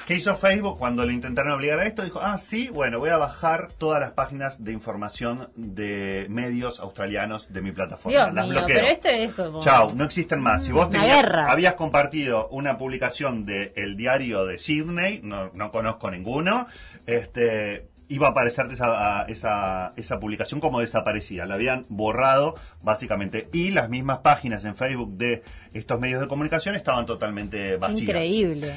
¿Qué 0.05 0.13
hizo 0.13 0.35
Facebook 0.37 0.77
cuando 0.77 1.03
le 1.03 1.13
intentaron 1.13 1.53
obligar 1.53 1.79
a 1.79 1.87
esto? 1.87 2.03
Dijo, 2.03 2.19
ah, 2.21 2.37
sí, 2.37 2.69
bueno, 2.71 2.99
voy 2.99 3.09
a 3.09 3.17
bajar 3.17 3.69
todas 3.77 3.99
las 3.99 4.11
páginas 4.11 4.63
de 4.63 4.71
información 4.71 5.49
de 5.55 6.27
medios 6.29 6.79
australianos 6.79 7.51
de 7.51 7.61
mi 7.63 7.71
plataforma. 7.71 8.11
Dios 8.19 8.33
las 8.33 8.45
mío, 8.45 8.53
bloqueo. 8.59 8.75
pero 8.75 8.87
este 8.87 9.23
es 9.23 9.33
como... 9.33 9.61
Chau, 9.61 9.95
no 9.95 10.03
existen 10.03 10.39
más. 10.41 10.63
Si 10.63 10.71
vos 10.71 10.91
tenías- 10.91 11.23
guerra. 11.23 11.51
habías 11.51 11.73
compartido 11.73 12.47
una 12.49 12.77
publicación 12.77 13.45
de 13.47 13.73
El 13.75 13.97
Diario 13.97 14.45
de 14.45 14.59
Sydney, 14.59 15.21
no, 15.23 15.49
no 15.55 15.71
conozco 15.71 16.11
ninguno, 16.11 16.67
este 17.07 17.87
iba 18.07 18.27
a 18.27 18.29
aparecerte 18.29 18.75
esa, 18.75 19.21
a- 19.21 19.23
esa, 19.23 19.91
esa 19.95 20.19
publicación 20.19 20.59
como 20.59 20.81
desaparecida. 20.81 21.47
La 21.47 21.55
habían 21.55 21.83
borrado, 21.89 22.53
básicamente. 22.83 23.47
Y 23.51 23.71
las 23.71 23.89
mismas 23.89 24.19
páginas 24.19 24.63
en 24.65 24.75
Facebook 24.75 25.17
de 25.17 25.41
estos 25.73 25.99
medios 25.99 26.21
de 26.21 26.27
comunicación 26.27 26.75
estaban 26.75 27.07
totalmente 27.07 27.77
vacías. 27.77 28.01
Increíble. 28.01 28.75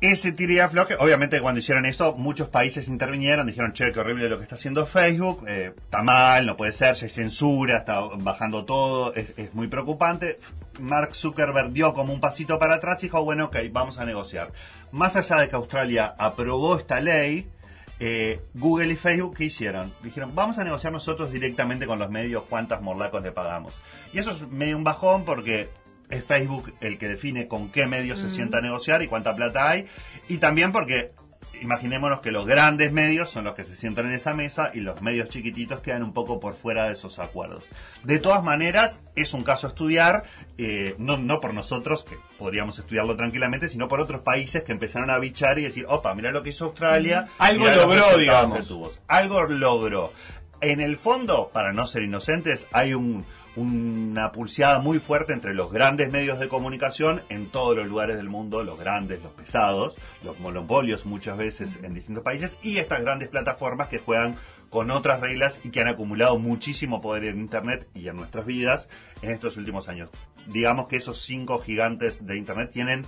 Ese 0.00 0.32
tira 0.32 0.52
y 0.54 0.58
afloje, 0.60 0.96
obviamente 0.98 1.42
cuando 1.42 1.58
hicieron 1.58 1.84
eso, 1.84 2.14
muchos 2.14 2.48
países 2.48 2.88
intervinieron, 2.88 3.46
dijeron, 3.46 3.74
che, 3.74 3.92
qué 3.92 4.00
horrible 4.00 4.30
lo 4.30 4.38
que 4.38 4.44
está 4.44 4.54
haciendo 4.54 4.86
Facebook, 4.86 5.44
eh, 5.46 5.74
está 5.76 6.02
mal, 6.02 6.46
no 6.46 6.56
puede 6.56 6.72
ser, 6.72 6.96
se 6.96 7.10
censura, 7.10 7.78
está 7.78 8.00
bajando 8.00 8.64
todo, 8.64 9.14
es, 9.14 9.34
es 9.36 9.52
muy 9.52 9.68
preocupante. 9.68 10.38
Mark 10.78 11.14
Zuckerberg 11.14 11.72
dio 11.72 11.92
como 11.92 12.14
un 12.14 12.20
pasito 12.20 12.58
para 12.58 12.76
atrás 12.76 13.02
y 13.02 13.06
dijo, 13.06 13.22
bueno, 13.22 13.46
ok, 13.46 13.56
vamos 13.70 13.98
a 13.98 14.06
negociar. 14.06 14.52
Más 14.90 15.16
allá 15.16 15.36
de 15.36 15.50
que 15.50 15.56
Australia 15.56 16.14
aprobó 16.16 16.78
esta 16.78 16.98
ley, 17.00 17.50
eh, 17.98 18.40
Google 18.54 18.94
y 18.94 18.96
Facebook, 18.96 19.36
¿qué 19.36 19.44
hicieron? 19.44 19.92
Dijeron, 20.02 20.34
vamos 20.34 20.56
a 20.56 20.64
negociar 20.64 20.94
nosotros 20.94 21.30
directamente 21.30 21.86
con 21.86 21.98
los 21.98 22.10
medios 22.10 22.44
cuántas 22.48 22.80
morlacos 22.80 23.22
le 23.22 23.32
pagamos. 23.32 23.74
Y 24.14 24.18
eso 24.18 24.30
es 24.30 24.48
medio 24.48 24.78
un 24.78 24.84
bajón 24.84 25.26
porque 25.26 25.68
es 26.10 26.24
Facebook 26.24 26.72
el 26.80 26.98
que 26.98 27.08
define 27.08 27.48
con 27.48 27.70
qué 27.70 27.86
medios 27.86 28.18
se 28.18 28.30
sienta 28.30 28.58
a 28.58 28.60
negociar 28.60 29.02
y 29.02 29.08
cuánta 29.08 29.34
plata 29.34 29.68
hay. 29.68 29.86
Y 30.28 30.38
también 30.38 30.72
porque 30.72 31.12
imaginémonos 31.60 32.20
que 32.20 32.30
los 32.30 32.46
grandes 32.46 32.92
medios 32.92 33.30
son 33.30 33.44
los 33.44 33.54
que 33.54 33.64
se 33.64 33.76
sientan 33.76 34.06
en 34.06 34.12
esa 34.12 34.34
mesa 34.34 34.70
y 34.72 34.80
los 34.80 35.02
medios 35.02 35.28
chiquititos 35.28 35.80
quedan 35.80 36.02
un 36.02 36.12
poco 36.12 36.40
por 36.40 36.54
fuera 36.54 36.86
de 36.86 36.92
esos 36.92 37.18
acuerdos. 37.18 37.64
De 38.02 38.18
todas 38.18 38.42
maneras, 38.42 39.00
es 39.14 39.34
un 39.34 39.44
caso 39.44 39.66
a 39.66 39.70
estudiar, 39.70 40.24
eh, 40.58 40.94
no, 40.98 41.18
no 41.18 41.40
por 41.40 41.54
nosotros, 41.54 42.04
que 42.04 42.16
podríamos 42.38 42.78
estudiarlo 42.78 43.16
tranquilamente, 43.16 43.68
sino 43.68 43.88
por 43.88 44.00
otros 44.00 44.22
países 44.22 44.62
que 44.62 44.72
empezaron 44.72 45.10
a 45.10 45.18
bichar 45.18 45.58
y 45.58 45.62
decir, 45.62 45.86
opa, 45.88 46.14
mira 46.14 46.32
lo 46.32 46.42
que 46.42 46.50
hizo 46.50 46.66
Australia. 46.66 47.26
Algo 47.38 47.66
logró, 47.68 48.18
digamos. 48.18 48.58
que 48.58 48.66
tuvo". 48.66 48.92
Algo 49.08 49.44
logró. 49.44 50.12
En 50.60 50.80
el 50.80 50.96
fondo, 50.96 51.50
para 51.52 51.72
no 51.72 51.86
ser 51.86 52.02
inocentes, 52.02 52.66
hay 52.72 52.92
un, 52.92 53.24
una 53.56 54.32
pulseada 54.32 54.78
muy 54.78 54.98
fuerte 54.98 55.32
entre 55.32 55.54
los 55.54 55.72
grandes 55.72 56.10
medios 56.10 56.38
de 56.38 56.48
comunicación 56.48 57.22
en 57.28 57.50
todos 57.50 57.76
los 57.76 57.86
lugares 57.86 58.16
del 58.16 58.28
mundo, 58.28 58.62
los 58.62 58.78
grandes, 58.78 59.22
los 59.22 59.32
pesados, 59.32 59.96
los 60.22 60.38
monopolios 60.38 61.06
muchas 61.06 61.36
veces 61.36 61.78
en 61.82 61.94
distintos 61.94 62.22
países, 62.24 62.56
y 62.62 62.78
estas 62.78 63.00
grandes 63.00 63.28
plataformas 63.28 63.88
que 63.88 63.98
juegan 63.98 64.36
con 64.70 64.90
otras 64.92 65.20
reglas 65.20 65.60
y 65.64 65.70
que 65.70 65.80
han 65.80 65.88
acumulado 65.88 66.38
muchísimo 66.38 67.00
poder 67.00 67.24
en 67.24 67.40
Internet 67.40 67.88
y 67.92 68.08
en 68.08 68.16
nuestras 68.16 68.46
vidas 68.46 68.88
en 69.20 69.30
estos 69.32 69.56
últimos 69.56 69.88
años. 69.88 70.10
Digamos 70.46 70.86
que 70.86 70.96
esos 70.96 71.20
cinco 71.20 71.58
gigantes 71.58 72.24
de 72.24 72.36
Internet 72.36 72.70
tienen 72.72 73.04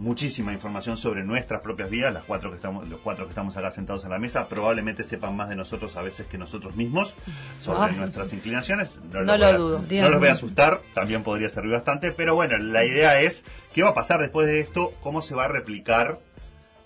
muchísima 0.00 0.52
información 0.52 0.96
sobre 0.96 1.22
nuestras 1.22 1.60
propias 1.60 1.90
vidas, 1.90 2.12
las 2.12 2.24
cuatro 2.24 2.48
que 2.50 2.56
estamos, 2.56 2.88
los 2.88 3.00
cuatro 3.00 3.26
que 3.26 3.30
estamos 3.30 3.56
acá 3.56 3.70
sentados 3.70 4.02
en 4.04 4.10
la 4.10 4.18
mesa, 4.18 4.48
probablemente 4.48 5.04
sepan 5.04 5.36
más 5.36 5.48
de 5.50 5.56
nosotros 5.56 5.94
a 5.96 6.02
veces 6.02 6.26
que 6.26 6.38
nosotros 6.38 6.74
mismos 6.74 7.14
sobre 7.60 7.90
Ay. 7.92 7.96
nuestras 7.96 8.32
inclinaciones. 8.32 8.88
No 9.12 9.22
lo 9.36 9.46
a- 9.46 9.52
dudo. 9.52 9.82
No 9.88 10.08
los 10.08 10.18
voy 10.18 10.28
a 10.28 10.32
asustar, 10.32 10.80
también 10.94 11.22
podría 11.22 11.48
servir 11.50 11.72
bastante, 11.72 12.12
pero 12.12 12.34
bueno, 12.34 12.56
la 12.56 12.84
idea 12.84 13.20
es 13.20 13.44
qué 13.74 13.82
va 13.82 13.90
a 13.90 13.94
pasar 13.94 14.20
después 14.20 14.46
de 14.46 14.60
esto, 14.60 14.92
cómo 15.02 15.20
se 15.20 15.34
va 15.34 15.44
a 15.44 15.48
replicar 15.48 16.18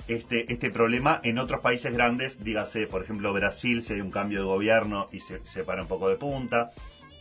este, 0.08 0.52
este 0.52 0.70
problema 0.70 1.20
en 1.22 1.38
otros 1.38 1.60
países 1.60 1.92
grandes, 1.94 2.42
dígase, 2.44 2.86
por 2.88 3.02
ejemplo, 3.02 3.32
Brasil, 3.32 3.82
si 3.82 3.94
hay 3.94 4.00
un 4.00 4.10
cambio 4.10 4.40
de 4.40 4.44
gobierno 4.44 5.06
y 5.12 5.20
se, 5.20 5.40
se 5.46 5.62
para 5.64 5.82
un 5.82 5.88
poco 5.88 6.08
de 6.08 6.16
punta, 6.16 6.72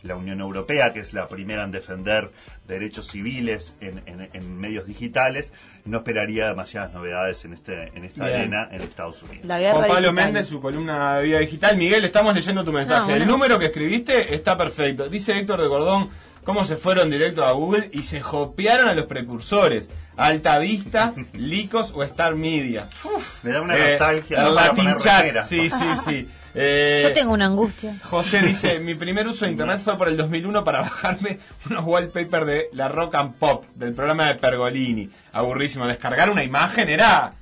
la 0.04 0.14
Unión 0.16 0.40
Europea, 0.40 0.92
que 0.92 1.00
es 1.00 1.12
la 1.12 1.26
primera 1.26 1.64
en 1.64 1.70
defender 1.72 2.30
derechos 2.68 3.08
civiles 3.08 3.74
en, 3.80 4.02
en- 4.06 4.28
en 4.32 4.58
medios 4.58 4.86
digitales, 4.86 5.50
no 5.86 5.98
esperaría 5.98 6.46
demasiadas 6.48 6.92
novedades 6.92 7.44
en, 7.44 7.54
este, 7.54 7.88
en 7.96 8.04
esta 8.04 8.26
Bien. 8.26 8.38
arena 8.38 8.68
en 8.70 8.82
Estados 8.82 9.22
Unidos. 9.22 9.46
La 9.46 9.58
Juan 9.58 9.72
Pablo 9.88 9.94
digital. 9.96 10.12
Méndez, 10.14 10.46
su 10.46 10.60
columna 10.60 11.16
de 11.18 11.24
vida 11.24 11.38
digital. 11.40 11.76
Miguel, 11.76 12.04
estamos 12.04 12.34
leyendo 12.34 12.64
tu 12.64 12.72
mensaje. 12.72 13.00
No, 13.00 13.06
bueno. 13.08 13.22
El 13.24 13.28
número 13.28 13.58
que 13.58 13.66
escribiste 13.66 14.34
está 14.34 14.56
perfecto. 14.56 15.08
Dice 15.08 15.36
Héctor 15.38 15.60
de 15.60 15.66
Gordón 15.68 16.10
cómo 16.44 16.62
se 16.64 16.76
fueron 16.76 17.10
directo 17.10 17.42
a 17.42 17.52
Google 17.52 17.88
y 17.92 18.02
se 18.02 18.20
jopearon 18.20 18.88
a 18.88 18.94
los 18.94 19.06
precursores. 19.06 19.88
Alta 20.16 20.58
Vista, 20.58 21.14
Licos 21.32 21.92
o 21.94 22.02
Star 22.04 22.34
Media. 22.34 22.88
Uf, 23.04 23.42
Me 23.42 23.52
da 23.52 23.62
una 23.62 23.74
eh, 23.76 23.90
nostalgia, 23.92 24.42
¿no? 24.42 24.54
Para 24.54 24.66
Latin 24.68 24.84
poner 24.84 24.96
Chat, 24.98 25.20
remera. 25.20 25.42
sí, 25.44 25.70
sí, 25.70 25.86
sí. 26.04 26.28
Eh, 26.54 27.00
Yo 27.02 27.12
tengo 27.12 27.32
una 27.32 27.46
angustia. 27.46 27.96
José 28.02 28.40
dice, 28.46 28.78
mi 28.78 28.94
primer 28.94 29.26
uso 29.26 29.44
de 29.44 29.50
internet 29.50 29.80
fue 29.82 29.98
por 29.98 30.08
el 30.08 30.16
2001 30.16 30.62
para 30.64 30.80
bajarme 30.82 31.38
unos 31.68 31.84
wallpapers 31.84 32.46
de 32.46 32.68
la 32.72 32.88
Rock 32.88 33.14
and 33.16 33.34
Pop, 33.34 33.64
del 33.74 33.92
programa 33.94 34.28
de 34.28 34.36
Pergolini. 34.36 35.10
Aburrísimo. 35.32 35.86
Descargar 35.86 36.30
una 36.30 36.44
imagen 36.44 36.88
era... 36.88 37.32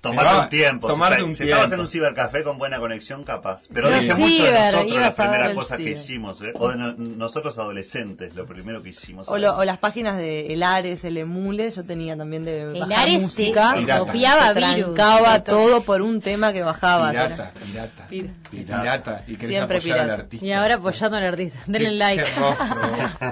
Tomarte 0.00 0.36
un 0.42 0.48
tiempo. 0.48 0.86
tomarte 0.86 1.16
si, 1.18 1.22
un 1.22 1.34
si 1.34 1.42
estabas 1.44 1.64
tiempo. 1.66 1.74
en 1.74 1.80
un 1.80 1.88
cibercafé 1.88 2.42
con 2.44 2.56
buena 2.58 2.78
conexión, 2.78 3.24
capaz. 3.24 3.62
Pero 3.72 3.88
Sí. 3.88 3.94
dice 4.00 4.14
Sí, 4.14 4.20
mucho 4.20 4.42
de 4.44 4.50
nosotros 4.52 5.00
la 5.00 5.14
primera 5.14 5.54
cosa 5.54 5.76
que 5.76 5.90
hicimos, 5.90 6.42
¿eh? 6.42 6.52
O 6.54 6.68
de 6.70 6.76
no- 6.76 6.92
nosotros 6.96 7.58
adolescentes, 7.58 8.34
lo 8.34 8.46
primero 8.46 8.82
que 8.82 8.90
hicimos. 8.90 9.28
O, 9.28 9.36
lo- 9.38 9.56
o 9.56 9.64
las 9.64 9.78
páginas 9.78 10.16
de 10.16 10.52
El 10.52 10.62
Ares, 10.62 11.04
el 11.04 11.16
Emule, 11.16 11.68
yo 11.70 11.84
tenía 11.84 12.16
también 12.16 12.44
de 12.44 12.62
El 12.62 12.80
bajar 12.80 12.98
Ares 13.08 13.22
música. 13.22 13.74
Pirata. 13.76 13.98
copiaba 14.00 14.52
virus. 14.52 14.94
trancaba 14.94 15.42
todo 15.44 15.82
por 15.82 16.00
un 16.02 16.20
tema 16.20 16.52
que 16.52 16.62
bajaba. 16.62 17.10
Pirata, 17.10 17.50
pirata. 17.64 18.06
Pir- 18.08 18.30
Pirata. 18.50 19.22
Y 19.26 19.36
querés 19.36 19.56
Siempre 19.56 19.76
apoyar 19.78 19.98
al 19.98 20.04
pirata. 20.04 20.22
artista. 20.22 20.46
Y 20.46 20.52
ahora 20.52 20.74
apoyando 20.76 21.16
al 21.16 21.24
artista. 21.24 21.58
Denle 21.66 21.88
Qué- 21.88 21.94
like. 21.96 22.24
qué 22.24 22.40
rostro. 22.40 22.66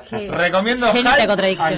Qué- 0.10 0.30
Recomiendo 0.30 0.86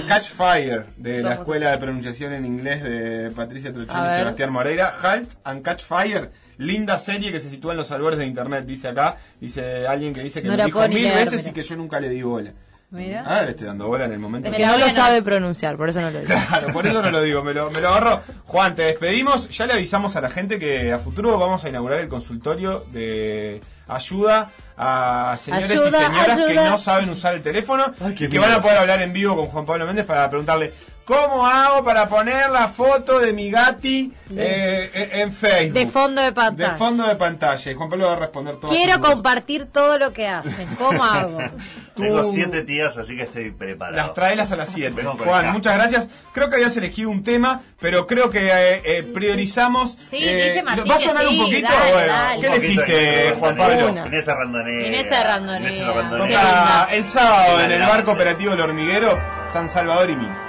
Catch 0.07 0.29
Fire 0.29 0.85
de 0.97 1.21
la 1.21 1.33
Escuela 1.35 1.71
de 1.71 1.77
Pronunciación 1.77 2.33
en 2.33 2.45
Inglés 2.45 2.83
de 2.83 3.31
Patricia 3.35 3.71
Truchini 3.71 3.99
A 4.01 4.15
y. 4.15 4.19
Sebastián 4.19 4.49
Moreira. 4.83 4.99
Halt 5.01 5.29
and 5.43 5.61
Catch 5.63 5.83
Fire, 5.83 6.29
linda 6.57 6.97
serie 6.99 7.31
que 7.31 7.39
se 7.39 7.49
sitúa 7.49 7.71
en 7.73 7.77
los 7.77 7.91
albores 7.91 8.19
de 8.19 8.25
internet, 8.25 8.65
dice 8.65 8.87
acá. 8.89 9.17
Dice 9.39 9.87
alguien 9.87 10.13
que 10.13 10.21
dice 10.21 10.41
que 10.41 10.47
No 10.47 10.57
me 10.57 10.65
dijo 10.65 10.87
mil 10.87 11.03
leer, 11.03 11.15
veces 11.15 11.37
mira. 11.39 11.49
y 11.49 11.53
que 11.53 11.63
yo 11.63 11.75
nunca 11.75 11.99
le 11.99 12.09
di 12.09 12.21
bola. 12.21 12.51
Mira. 12.91 13.21
Ahora 13.23 13.43
le 13.43 13.51
estoy 13.51 13.67
dando 13.67 13.85
bola 13.87 14.05
en 14.05 14.13
el 14.13 14.19
momento. 14.19 14.49
La 14.49 14.71
no 14.71 14.77
lo 14.79 14.89
sabe 14.89 15.21
pronunciar, 15.21 15.77
por 15.77 15.89
eso 15.89 16.01
no 16.01 16.09
lo 16.09 16.21
digo. 16.21 16.33
Claro, 16.47 16.73
por 16.73 16.87
eso 16.87 17.01
no 17.03 17.11
lo 17.11 17.21
digo, 17.21 17.43
me 17.43 17.53
lo, 17.53 17.69
me 17.69 17.81
lo 17.81 17.89
agarro. 17.89 18.21
Juan, 18.45 18.75
te 18.75 18.81
despedimos. 18.81 19.47
Ya 19.55 19.67
le 19.67 19.73
avisamos 19.73 20.15
a 20.15 20.21
la 20.21 20.29
gente 20.31 20.57
que 20.57 20.91
a 20.91 20.97
futuro 20.97 21.37
vamos 21.37 21.63
a 21.63 21.69
inaugurar 21.69 21.99
el 21.99 22.07
consultorio 22.09 22.85
de 22.91 23.61
ayuda 23.87 24.51
a 24.75 25.37
señores 25.39 25.69
y 25.69 25.73
Ayuda, 25.73 25.91
señoras 25.91 26.39
que 26.47 26.53
no 26.55 26.77
saben 26.77 27.09
usar 27.09 27.33
el 27.35 27.41
teléfono 27.41 27.91
Ay, 27.99 28.15
y 28.17 28.29
que 28.29 28.39
van 28.39 28.53
a 28.53 28.61
poder 28.61 28.77
hablar 28.77 29.01
en 29.01 29.11
vivo 29.11 29.35
con 29.35 29.47
Juan 29.47 29.65
Pablo 29.65 29.85
Méndez 29.85 30.05
para 30.05 30.29
preguntarle 30.29 30.73
¿Cómo 31.09 31.47
hago 31.47 31.83
para 31.83 32.07
poner 32.07 32.51
la 32.51 32.67
foto 32.67 33.19
de 33.19 33.33
mi 33.33 33.49
gati 33.49 34.13
eh, 34.37 34.91
en- 34.93 35.21
en 35.21 35.33
Facebook? 35.33 35.73
De 35.73 35.87
fondo 35.87 36.21
de 36.21 36.31
pantalla. 36.31 36.71
De 36.73 36.77
fondo 36.77 37.07
de 37.07 37.15
pantalla. 37.15 37.71
Y 37.71 37.73
Juan 37.73 37.89
Pablo 37.89 38.05
va 38.05 38.13
a 38.13 38.15
responder 38.17 38.57
todo. 38.57 38.69
Quiero 38.71 39.01
compartir 39.01 39.65
todo 39.65 39.97
lo 39.97 40.13
que 40.13 40.27
hacen. 40.27 40.67
¿Cómo 40.75 41.03
hago? 41.03 41.39
Tengo 41.95 42.23
siete 42.31 42.61
tías, 42.61 42.95
así 42.95 43.17
que 43.17 43.23
estoy 43.23 43.49
preparado. 43.49 43.97
Las 43.97 44.13
traelas 44.13 44.51
a 44.51 44.55
las 44.55 44.69
7. 44.69 44.93
Vengo 44.95 45.17
por 45.17 45.25
Juan, 45.27 45.45
acá. 45.45 45.51
muchas 45.51 45.73
gracias. 45.75 46.09
Creo 46.31 46.47
que 46.49 46.57
habías 46.57 46.77
elegido 46.77 47.09
un 47.09 47.23
tema, 47.23 47.59
pero 47.81 48.05
creo 48.05 48.29
que 48.29 48.47
eh, 48.47 48.81
eh, 48.85 49.03
priorizamos. 49.11 49.97
Sí, 50.11 50.17
eh, 50.21 50.45
dice 50.45 50.61
Martín 50.63 50.85
¿Va 50.91 50.95
a 50.95 50.99
sonar 50.99 51.27
un 51.27 51.37
poquito? 51.39 51.67
dale, 51.67 51.91
bueno, 51.91 52.13
dale. 52.13 52.39
¿qué 52.41 52.47
elegiste, 52.47 52.91
de 52.93 53.31
Juan. 53.31 53.57
Pablo? 53.57 53.89
Una. 53.91 54.05
Inés 54.07 54.25
Randonea. 54.27 54.87
Inés 54.87 55.09
Randonea. 55.09 55.71
Inés 55.71 55.87
Randonea. 55.87 56.27
Qué 56.27 56.33
Toca 56.35 56.43
linda. 56.45 56.87
el 56.91 57.03
sábado 57.05 57.61
en 57.61 57.71
el 57.71 57.81
barco 57.81 58.11
operativo 58.11 58.53
El 58.53 58.61
Hormiguero, 58.61 59.19
San 59.49 59.67
Salvador 59.67 60.09
y 60.11 60.15
Minas. 60.15 60.47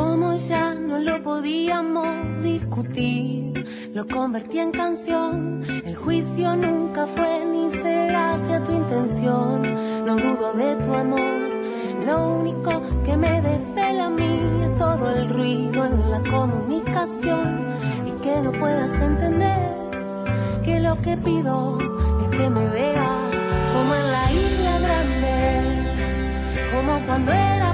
Como 0.00 0.34
ya 0.36 0.74
no 0.74 0.98
lo 0.98 1.22
podíamos 1.22 2.42
discutir, 2.42 3.66
lo 3.92 4.08
convertí 4.08 4.58
en 4.58 4.72
canción. 4.72 5.62
El 5.84 5.94
juicio 5.94 6.56
nunca 6.56 7.06
fue 7.06 7.44
ni 7.44 7.70
será 7.70 8.32
hacia 8.32 8.64
tu 8.64 8.72
intención. 8.72 9.60
No 10.06 10.16
dudo 10.16 10.54
de 10.54 10.76
tu 10.76 10.94
amor. 10.94 11.50
Lo 12.06 12.28
único 12.38 12.80
que 13.04 13.14
me 13.14 13.42
desvela 13.42 14.06
a 14.06 14.10
mí 14.10 14.40
es 14.62 14.78
todo 14.78 15.10
el 15.10 15.28
ruido 15.28 15.84
en 15.84 16.10
la 16.10 16.22
comunicación 16.30 17.66
y 18.06 18.12
que 18.22 18.40
no 18.40 18.52
puedas 18.52 18.94
entender 18.94 19.74
que 20.64 20.80
lo 20.80 20.98
que 21.02 21.14
pido 21.18 21.78
es 22.22 22.38
que 22.38 22.48
me 22.48 22.66
veas 22.70 23.30
como 23.74 23.94
en 23.94 24.12
la 24.16 24.32
isla 24.32 24.78
grande, 24.78 25.34
como 26.74 26.98
cuando 27.06 27.32
era 27.32 27.69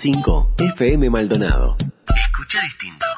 101.5 0.00 0.54
FM 0.58 1.10
Maldonado. 1.10 1.76
Escucha 2.16 2.58
distinto. 2.62 3.09